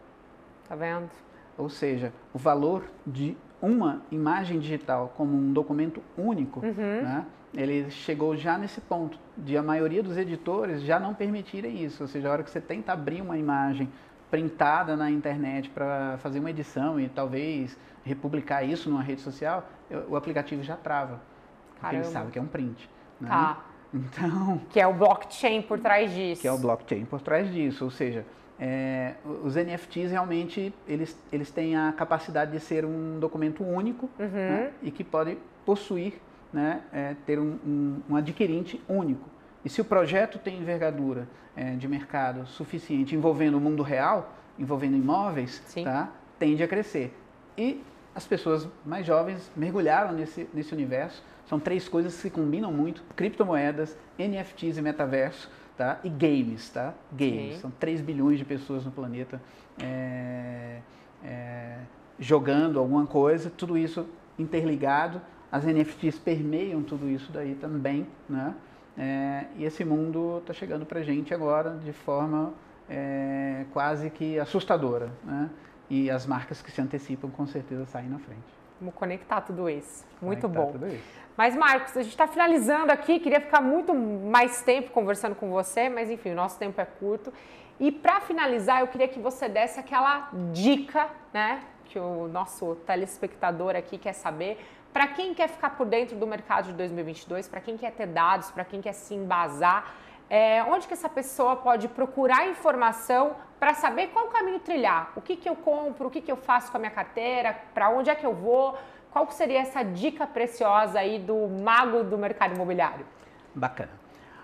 Tá 0.68 0.76
vendo? 0.76 1.10
Ou 1.58 1.70
seja, 1.70 2.12
o 2.34 2.40
valor 2.40 2.84
de 3.06 3.38
uma 3.62 4.02
imagem 4.12 4.60
digital 4.60 5.14
como 5.16 5.38
um 5.38 5.54
documento 5.54 6.02
único, 6.18 6.60
uhum. 6.62 7.02
né, 7.04 7.26
ele 7.54 7.90
chegou 7.92 8.36
já 8.36 8.58
nesse 8.58 8.82
ponto 8.82 9.20
de 9.38 9.56
a 9.56 9.62
maioria 9.62 10.02
dos 10.02 10.18
editores 10.18 10.82
já 10.82 11.00
não 11.00 11.14
permitirem 11.14 11.84
isso. 11.84 12.04
Ou 12.04 12.08
seja, 12.08 12.28
a 12.28 12.32
hora 12.32 12.44
que 12.44 12.50
você 12.50 12.60
tenta 12.60 12.92
abrir 12.92 13.22
uma 13.22 13.38
imagem 13.38 13.90
printada 14.34 14.98
na 14.98 15.12
internet 15.12 15.70
para 15.70 16.18
fazer 16.18 16.40
uma 16.40 16.50
edição 16.50 17.00
e 17.00 17.08
talvez 17.08 17.78
republicar 18.04 18.68
isso 18.68 18.90
numa 18.90 19.04
rede 19.04 19.22
social, 19.22 19.70
o 20.10 20.16
aplicativo 20.16 20.64
já 20.64 20.76
trava. 20.76 21.22
Porque 21.70 21.82
Caramba. 21.82 22.04
ele 22.04 22.12
sabe 22.12 22.32
que 22.32 22.40
é 22.40 22.42
um 22.42 22.48
print. 22.48 22.90
Né? 23.22 23.30
Tá. 23.30 23.64
Então. 23.94 24.60
Que 24.72 24.80
é 24.80 24.88
o 24.88 24.94
blockchain 24.96 25.62
por 25.62 25.80
trás 25.80 26.12
disso. 26.12 26.42
Que 26.42 26.48
é 26.48 26.52
o 26.52 26.58
blockchain 26.58 27.06
por 27.06 27.22
trás 27.22 27.54
disso. 27.54 27.86
Ou 27.86 27.92
seja, 27.92 28.26
É, 28.60 29.14
os 29.44 29.56
NFTs 29.56 30.10
realmente 30.10 30.74
eles, 30.88 31.16
eles 31.32 31.52
têm 31.52 31.76
a 31.76 31.92
capacidade 31.92 32.52
de 32.52 32.60
ser 32.60 32.86
um 32.86 33.20
documento 33.20 33.64
único 33.64 34.10
uhum. 34.18 34.28
né, 34.28 34.72
e 34.82 34.90
que 34.90 35.04
pode 35.04 35.38
possuir, 35.64 36.14
né, 36.52 36.82
é, 36.92 37.16
ter 37.26 37.40
um, 37.40 37.60
um, 37.66 38.02
um, 38.10 38.16
adquirente 38.16 38.82
único. 38.88 39.30
E 39.64 39.70
se 39.70 39.82
o 39.82 39.86
projeto 39.86 40.38
tem 40.38 40.60
envergadura 40.60 41.28
é, 41.56 41.72
de 41.76 41.88
mercado 41.88 42.46
suficiente 42.48 43.16
envolvendo 43.16 43.58
o 43.58 43.62
mundo 43.62 43.84
real, 43.84 44.34
envolvendo 44.58 44.96
imóveis, 44.96 45.62
tá, 45.84 46.12
tende 46.38 46.64
a 46.64 46.68
crescer. 46.68 47.16
E 47.58 47.82
as 48.16 48.28
pessoas 48.28 48.68
mais 48.86 49.06
jovens 49.06 49.50
mergulharam 49.56 50.14
nesse, 50.14 50.48
nesse 50.54 50.74
universo. 50.74 51.24
São 51.48 51.60
três 51.60 51.88
coisas 51.88 52.16
que 52.16 52.22
se 52.22 52.30
combinam 52.30 52.72
muito: 52.72 53.04
criptomoedas, 53.16 53.98
NFTs 54.18 54.78
e 54.78 54.82
metaverso 54.82 55.50
tá? 55.78 56.00
e 56.04 56.10
games. 56.10 56.70
Tá? 56.70 56.94
Games. 57.12 57.56
Sim. 57.56 57.62
São 57.62 57.72
3 57.72 58.02
bilhões 58.02 58.40
de 58.40 58.46
pessoas 58.46 58.86
no 58.86 58.92
planeta 58.92 59.42
é, 59.82 60.80
é, 61.24 61.78
jogando 62.20 62.80
alguma 62.80 63.06
coisa, 63.06 63.50
tudo 63.50 63.78
isso 63.78 64.06
interligado. 64.38 65.22
As 65.52 65.66
NFTs 65.66 66.18
permeiam 66.18 66.82
tudo 66.82 67.08
isso 67.08 67.32
daí 67.32 67.56
também. 67.56 68.08
Né? 68.28 68.54
É, 68.98 69.46
e 69.56 69.66
esse 69.66 69.84
mundo 69.84 70.40
está 70.40 70.54
chegando 70.54 70.86
para 70.86 71.00
a 71.00 71.04
gente 71.04 71.34
agora 71.34 71.72
de 71.72 71.94
forma 71.94 72.54
é, 72.90 73.66
quase 73.72 74.10
que 74.10 74.40
assustadora. 74.40 75.12
Né? 75.24 75.50
E 75.90 76.10
as 76.10 76.26
marcas 76.26 76.62
que 76.62 76.72
se 76.72 76.82
antecipam 76.82 77.30
com 77.30 77.46
certeza 77.46 77.86
saem 77.86 78.10
na 78.10 78.20
frente. 78.20 78.42
Vamos 78.80 78.96
conectar 78.96 79.42
tudo 79.42 79.70
isso. 79.70 80.06
Muito 80.22 80.48
conectar 80.50 80.78
bom. 80.78 80.98
Mas, 81.36 81.56
Marcos, 81.56 81.98
a 81.98 82.02
gente 82.02 82.12
está 82.12 82.28
finalizando 82.28 82.92
aqui. 82.92 83.20
Queria 83.20 83.42
ficar 83.42 83.62
muito 83.62 83.94
mais 83.94 84.62
tempo 84.62 84.92
conversando 84.92 85.36
com 85.36 85.50
você, 85.50 85.90
mas 85.90 86.10
enfim, 86.10 86.32
o 86.32 86.36
nosso 86.36 86.60
tempo 86.60 86.80
é 86.80 86.86
curto. 86.86 87.34
E 87.80 87.92
para 87.92 88.22
finalizar, 88.22 88.82
eu 88.82 88.88
queria 88.88 89.08
que 89.08 89.20
você 89.20 89.50
desse 89.50 89.80
aquela 89.80 90.30
dica, 90.52 91.10
né, 91.34 91.62
que 91.86 91.98
o 91.98 92.28
nosso 92.28 92.76
telespectador 92.88 93.76
aqui 93.76 93.98
quer 93.98 94.14
saber, 94.14 94.60
para 94.94 95.08
quem 95.08 95.34
quer 95.34 95.50
ficar 95.50 95.72
por 95.72 95.88
dentro 95.88 96.16
do 96.16 96.28
mercado 96.28 96.66
de 96.66 96.74
2022, 96.74 97.48
para 97.48 97.60
quem 97.60 97.76
quer 97.76 97.92
ter 97.92 98.06
dados, 98.06 98.52
para 98.52 98.64
quem 98.64 98.80
quer 98.80 98.94
se 98.94 99.16
embasar, 99.16 99.92
é, 100.30 100.64
onde 100.64 100.88
que 100.88 100.94
essa 100.94 101.10
pessoa 101.10 101.56
pode 101.56 101.88
procurar 101.88 102.48
informação 102.48 103.36
para 103.60 103.74
saber 103.74 104.08
qual 104.08 104.28
caminho 104.28 104.60
trilhar, 104.60 105.12
o 105.16 105.22
que, 105.22 105.36
que 105.36 105.50
eu 105.50 105.56
compro, 105.56 106.08
o 106.08 106.12
que, 106.12 106.22
que 106.22 106.32
eu 106.32 106.38
faço 106.38 106.72
com 106.72 106.78
a 106.78 106.80
minha 106.80 106.92
carteira, 106.92 107.58
para 107.74 107.90
onde 107.90 108.10
é 108.10 108.16
que 108.16 108.26
eu 108.26 108.34
vou, 108.34 108.78
qual 109.12 109.30
seria 109.32 109.60
essa 109.60 109.84
dica 109.84 110.28
preciosa 110.28 111.00
aí 111.00 111.20
do 111.20 111.48
mago 111.48 112.04
do 112.04 112.18
mercado 112.18 112.54
imobiliário? 112.56 113.06
Bacana. 113.54 113.92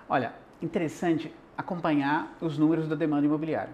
Olha, 0.07 0.33
interessante 0.61 1.33
acompanhar 1.57 2.35
os 2.41 2.57
números 2.57 2.87
da 2.87 2.95
demanda 2.95 3.25
imobiliária. 3.25 3.73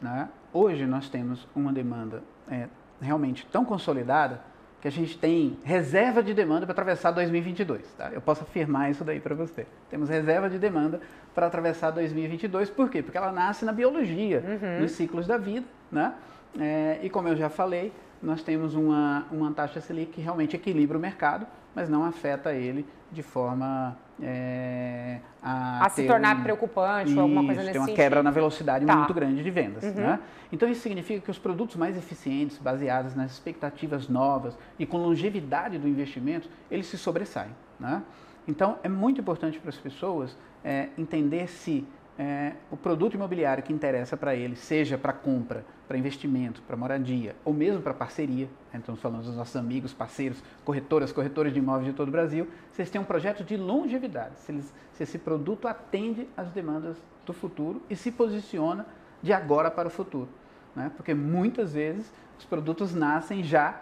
Né? 0.00 0.28
Hoje 0.52 0.86
nós 0.86 1.08
temos 1.08 1.48
uma 1.54 1.72
demanda 1.72 2.22
é, 2.50 2.68
realmente 3.00 3.46
tão 3.46 3.64
consolidada 3.64 4.51
que 4.82 4.88
a 4.88 4.90
gente 4.90 5.16
tem 5.16 5.56
reserva 5.62 6.20
de 6.20 6.34
demanda 6.34 6.66
para 6.66 6.72
atravessar 6.72 7.12
2022. 7.12 7.82
Tá? 7.96 8.10
Eu 8.12 8.20
posso 8.20 8.42
afirmar 8.42 8.90
isso 8.90 9.04
daí 9.04 9.20
para 9.20 9.32
você. 9.32 9.64
Temos 9.88 10.08
reserva 10.08 10.50
de 10.50 10.58
demanda 10.58 11.00
para 11.32 11.46
atravessar 11.46 11.92
2022. 11.92 12.68
Por 12.68 12.90
quê? 12.90 13.00
Porque 13.00 13.16
ela 13.16 13.30
nasce 13.30 13.64
na 13.64 13.72
biologia, 13.72 14.42
uhum. 14.44 14.82
nos 14.82 14.90
ciclos 14.90 15.24
da 15.24 15.38
vida. 15.38 15.64
Né? 15.90 16.12
É, 16.58 16.98
e 17.00 17.08
como 17.08 17.28
eu 17.28 17.36
já 17.36 17.48
falei, 17.48 17.92
nós 18.20 18.42
temos 18.42 18.74
uma, 18.74 19.24
uma 19.30 19.52
taxa 19.52 19.80
Selic 19.80 20.14
que 20.14 20.20
realmente 20.20 20.56
equilibra 20.56 20.98
o 20.98 21.00
mercado, 21.00 21.46
mas 21.76 21.88
não 21.88 22.04
afeta 22.04 22.52
ele 22.52 22.84
de 23.12 23.22
forma 23.22 23.96
é, 24.20 25.18
a, 25.42 25.84
a 25.84 25.88
se 25.90 26.06
tornar 26.06 26.36
um, 26.36 26.42
preocupante 26.42 27.10
isso, 27.10 27.16
ou 27.16 27.22
alguma 27.22 27.44
coisa 27.44 27.60
nesse 27.60 27.72
tem 27.72 27.80
uma 27.80 27.86
sentido. 27.86 28.02
quebra 28.02 28.22
na 28.22 28.30
velocidade 28.30 28.86
tá. 28.86 28.96
muito 28.96 29.12
grande 29.12 29.42
de 29.42 29.50
vendas. 29.50 29.84
Uhum. 29.84 29.94
Né? 29.94 30.20
Então 30.50 30.68
isso 30.68 30.80
significa 30.80 31.20
que 31.20 31.30
os 31.30 31.38
produtos 31.38 31.76
mais 31.76 31.96
eficientes, 31.96 32.58
baseados 32.58 33.14
nas 33.14 33.32
expectativas 33.32 34.08
novas 34.08 34.56
e 34.78 34.86
com 34.86 34.96
longevidade 34.96 35.78
do 35.78 35.86
investimento, 35.86 36.48
eles 36.70 36.86
se 36.86 36.96
sobressaem. 36.96 37.50
Né? 37.78 38.02
Então 38.48 38.78
é 38.82 38.88
muito 38.88 39.20
importante 39.20 39.58
para 39.58 39.68
as 39.68 39.76
pessoas 39.76 40.36
é, 40.64 40.88
entender 40.96 41.48
se 41.48 41.86
é, 42.18 42.52
o 42.70 42.76
produto 42.76 43.14
imobiliário 43.14 43.62
que 43.62 43.72
interessa 43.72 44.16
para 44.16 44.34
ele, 44.34 44.54
seja 44.54 44.98
para 44.98 45.12
compra, 45.12 45.64
para 45.88 45.96
investimento, 45.96 46.62
para 46.62 46.76
moradia 46.76 47.34
ou 47.44 47.52
mesmo 47.52 47.80
para 47.80 47.94
parceria, 47.94 48.46
né? 48.72 48.78
estamos 48.78 49.00
falando 49.00 49.22
dos 49.22 49.36
nossos 49.36 49.56
amigos, 49.56 49.92
parceiros, 49.92 50.42
corretoras, 50.64 51.12
corretores 51.12 51.52
de 51.52 51.58
imóveis 51.58 51.86
de 51.86 51.92
todo 51.92 52.08
o 52.08 52.12
Brasil, 52.12 52.46
vocês 52.70 52.90
têm 52.90 53.00
um 53.00 53.04
projeto 53.04 53.44
de 53.44 53.56
longevidade, 53.56 54.38
se, 54.40 54.52
eles, 54.52 54.72
se 54.92 55.02
esse 55.02 55.18
produto 55.18 55.66
atende 55.66 56.28
às 56.36 56.50
demandas 56.50 56.96
do 57.24 57.32
futuro 57.32 57.82
e 57.88 57.96
se 57.96 58.10
posiciona 58.10 58.86
de 59.22 59.32
agora 59.32 59.70
para 59.70 59.88
o 59.88 59.90
futuro. 59.90 60.28
Né? 60.74 60.90
Porque 60.96 61.14
muitas 61.14 61.72
vezes 61.72 62.12
os 62.38 62.44
produtos 62.44 62.94
nascem 62.94 63.42
já 63.42 63.80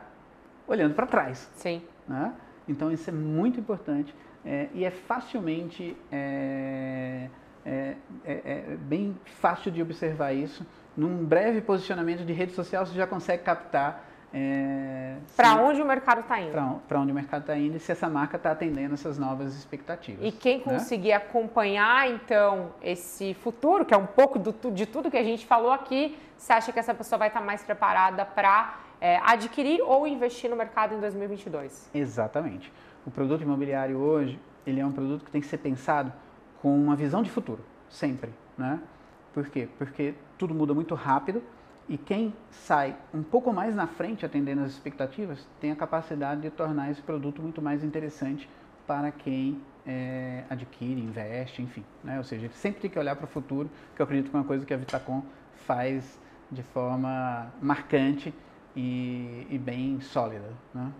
olhando 0.66 0.94
para 0.94 1.06
trás. 1.06 1.50
Sim. 1.54 1.82
Né? 2.06 2.32
Então 2.68 2.92
isso 2.92 3.10
é 3.10 3.12
muito 3.12 3.58
importante 3.58 4.14
é, 4.44 4.68
e 4.72 4.84
é 4.84 4.90
facilmente 4.90 5.96
é, 6.10 7.28
é, 7.64 7.94
é, 8.24 8.32
é, 8.44 8.76
bem 8.76 9.16
fácil 9.24 9.70
de 9.70 9.82
observar 9.82 10.32
isso. 10.32 10.66
Num 10.96 11.24
breve 11.24 11.60
posicionamento 11.60 12.24
de 12.24 12.32
rede 12.32 12.52
social, 12.52 12.84
você 12.84 12.94
já 12.94 13.06
consegue 13.06 13.42
captar. 13.42 14.06
É, 14.32 15.16
para 15.36 15.56
onde 15.56 15.82
o 15.82 15.84
mercado 15.84 16.20
está 16.20 16.40
indo. 16.40 16.52
Para 16.86 17.00
onde 17.00 17.10
o 17.10 17.14
mercado 17.14 17.40
está 17.40 17.56
indo 17.56 17.76
e 17.76 17.80
se 17.80 17.90
essa 17.90 18.08
marca 18.08 18.36
está 18.36 18.52
atendendo 18.52 18.94
essas 18.94 19.18
novas 19.18 19.56
expectativas. 19.56 20.24
E 20.24 20.30
quem 20.30 20.58
né? 20.58 20.64
conseguir 20.64 21.12
acompanhar, 21.12 22.08
então, 22.08 22.70
esse 22.80 23.34
futuro, 23.34 23.84
que 23.84 23.92
é 23.92 23.96
um 23.96 24.06
pouco 24.06 24.38
do, 24.38 24.52
de 24.70 24.86
tudo 24.86 25.10
que 25.10 25.16
a 25.16 25.24
gente 25.24 25.44
falou 25.44 25.72
aqui, 25.72 26.16
você 26.36 26.52
acha 26.52 26.72
que 26.72 26.78
essa 26.78 26.94
pessoa 26.94 27.18
vai 27.18 27.28
estar 27.28 27.40
tá 27.40 27.46
mais 27.46 27.62
preparada 27.64 28.24
para 28.24 28.78
é, 29.00 29.18
adquirir 29.24 29.82
ou 29.82 30.06
investir 30.06 30.48
no 30.48 30.56
mercado 30.56 30.94
em 30.94 31.00
2022? 31.00 31.90
Exatamente. 31.92 32.72
O 33.04 33.10
produto 33.10 33.42
imobiliário 33.42 33.98
hoje, 33.98 34.38
ele 34.64 34.80
é 34.80 34.86
um 34.86 34.92
produto 34.92 35.24
que 35.24 35.30
tem 35.30 35.40
que 35.40 35.46
ser 35.46 35.58
pensado 35.58 36.12
com 36.60 36.74
uma 36.74 36.96
visão 36.96 37.22
de 37.22 37.30
futuro, 37.30 37.64
sempre. 37.88 38.30
Né? 38.56 38.80
Por 39.32 39.48
quê? 39.48 39.68
Porque 39.78 40.14
tudo 40.38 40.54
muda 40.54 40.74
muito 40.74 40.94
rápido 40.94 41.42
e 41.88 41.96
quem 41.98 42.34
sai 42.50 42.96
um 43.12 43.22
pouco 43.22 43.52
mais 43.52 43.74
na 43.74 43.86
frente 43.86 44.24
atendendo 44.24 44.62
as 44.62 44.70
expectativas 44.70 45.46
tem 45.60 45.72
a 45.72 45.76
capacidade 45.76 46.40
de 46.42 46.50
tornar 46.50 46.90
esse 46.90 47.02
produto 47.02 47.42
muito 47.42 47.60
mais 47.60 47.82
interessante 47.82 48.48
para 48.86 49.10
quem 49.10 49.60
é, 49.86 50.44
adquire, 50.50 51.00
investe, 51.00 51.62
enfim. 51.62 51.84
Né? 52.04 52.18
Ou 52.18 52.24
seja, 52.24 52.50
sempre 52.54 52.82
tem 52.82 52.90
que 52.90 52.98
olhar 52.98 53.16
para 53.16 53.24
o 53.24 53.28
futuro, 53.28 53.70
que 53.94 54.02
eu 54.02 54.04
acredito 54.04 54.30
que 54.30 54.36
é 54.36 54.38
uma 54.38 54.46
coisa 54.46 54.64
que 54.64 54.74
a 54.74 54.76
Vitacom 54.76 55.22
faz 55.66 56.18
de 56.50 56.62
forma 56.62 57.52
marcante 57.62 58.34
e, 58.74 59.46
e 59.48 59.58
bem 59.58 60.00
sólida. 60.00 60.50
Né? 60.74 60.92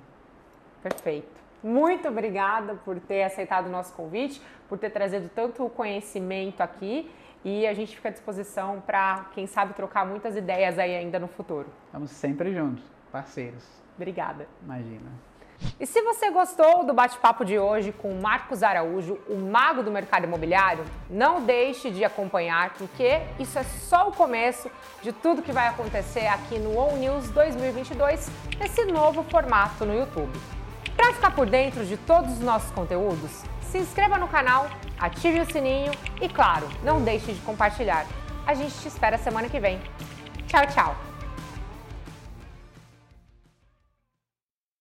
Perfeito. 0.82 1.49
Muito 1.62 2.08
obrigada 2.08 2.74
por 2.84 2.98
ter 2.98 3.22
aceitado 3.22 3.66
o 3.66 3.70
nosso 3.70 3.92
convite, 3.94 4.40
por 4.68 4.78
ter 4.78 4.90
trazido 4.90 5.28
tanto 5.28 5.68
conhecimento 5.70 6.60
aqui 6.60 7.10
e 7.44 7.66
a 7.66 7.74
gente 7.74 7.96
fica 7.96 8.08
à 8.08 8.12
disposição 8.12 8.80
para, 8.80 9.26
quem 9.34 9.46
sabe, 9.46 9.74
trocar 9.74 10.06
muitas 10.06 10.36
ideias 10.36 10.78
aí 10.78 10.94
ainda 10.96 11.18
no 11.18 11.28
futuro. 11.28 11.68
Estamos 11.86 12.10
sempre 12.10 12.52
juntos, 12.52 12.84
parceiros. 13.10 13.64
Obrigada. 13.96 14.46
Imagina. 14.62 15.10
E 15.78 15.86
se 15.86 16.00
você 16.00 16.30
gostou 16.30 16.84
do 16.84 16.94
bate-papo 16.94 17.44
de 17.44 17.58
hoje 17.58 17.92
com 17.92 18.14
Marcos 18.14 18.62
Araújo, 18.62 19.18
o 19.28 19.36
mago 19.36 19.82
do 19.82 19.90
mercado 19.90 20.24
imobiliário, 20.24 20.84
não 21.08 21.44
deixe 21.44 21.90
de 21.90 22.02
acompanhar, 22.02 22.72
porque 22.74 23.20
isso 23.38 23.58
é 23.58 23.62
só 23.62 24.08
o 24.08 24.12
começo 24.12 24.70
de 25.02 25.12
tudo 25.12 25.42
que 25.42 25.52
vai 25.52 25.68
acontecer 25.68 26.26
aqui 26.28 26.58
no 26.58 26.78
On 26.78 26.96
News 26.96 27.30
2022, 27.30 28.30
nesse 28.58 28.84
novo 28.86 29.22
formato 29.24 29.84
no 29.84 29.94
YouTube. 29.94 30.32
Para 31.00 31.14
ficar 31.14 31.30
por 31.34 31.48
dentro 31.48 31.82
de 31.86 31.96
todos 31.96 32.30
os 32.34 32.40
nossos 32.40 32.70
conteúdos, 32.72 33.30
se 33.70 33.78
inscreva 33.78 34.18
no 34.18 34.28
canal, 34.28 34.68
ative 34.98 35.40
o 35.40 35.50
sininho 35.50 35.92
e, 36.20 36.28
claro, 36.28 36.68
não 36.84 37.02
deixe 37.02 37.32
de 37.32 37.40
compartilhar. 37.40 38.04
A 38.46 38.52
gente 38.52 38.78
te 38.78 38.88
espera 38.88 39.16
semana 39.16 39.48
que 39.48 39.58
vem. 39.58 39.80
Tchau, 40.46 40.66
tchau! 40.66 41.09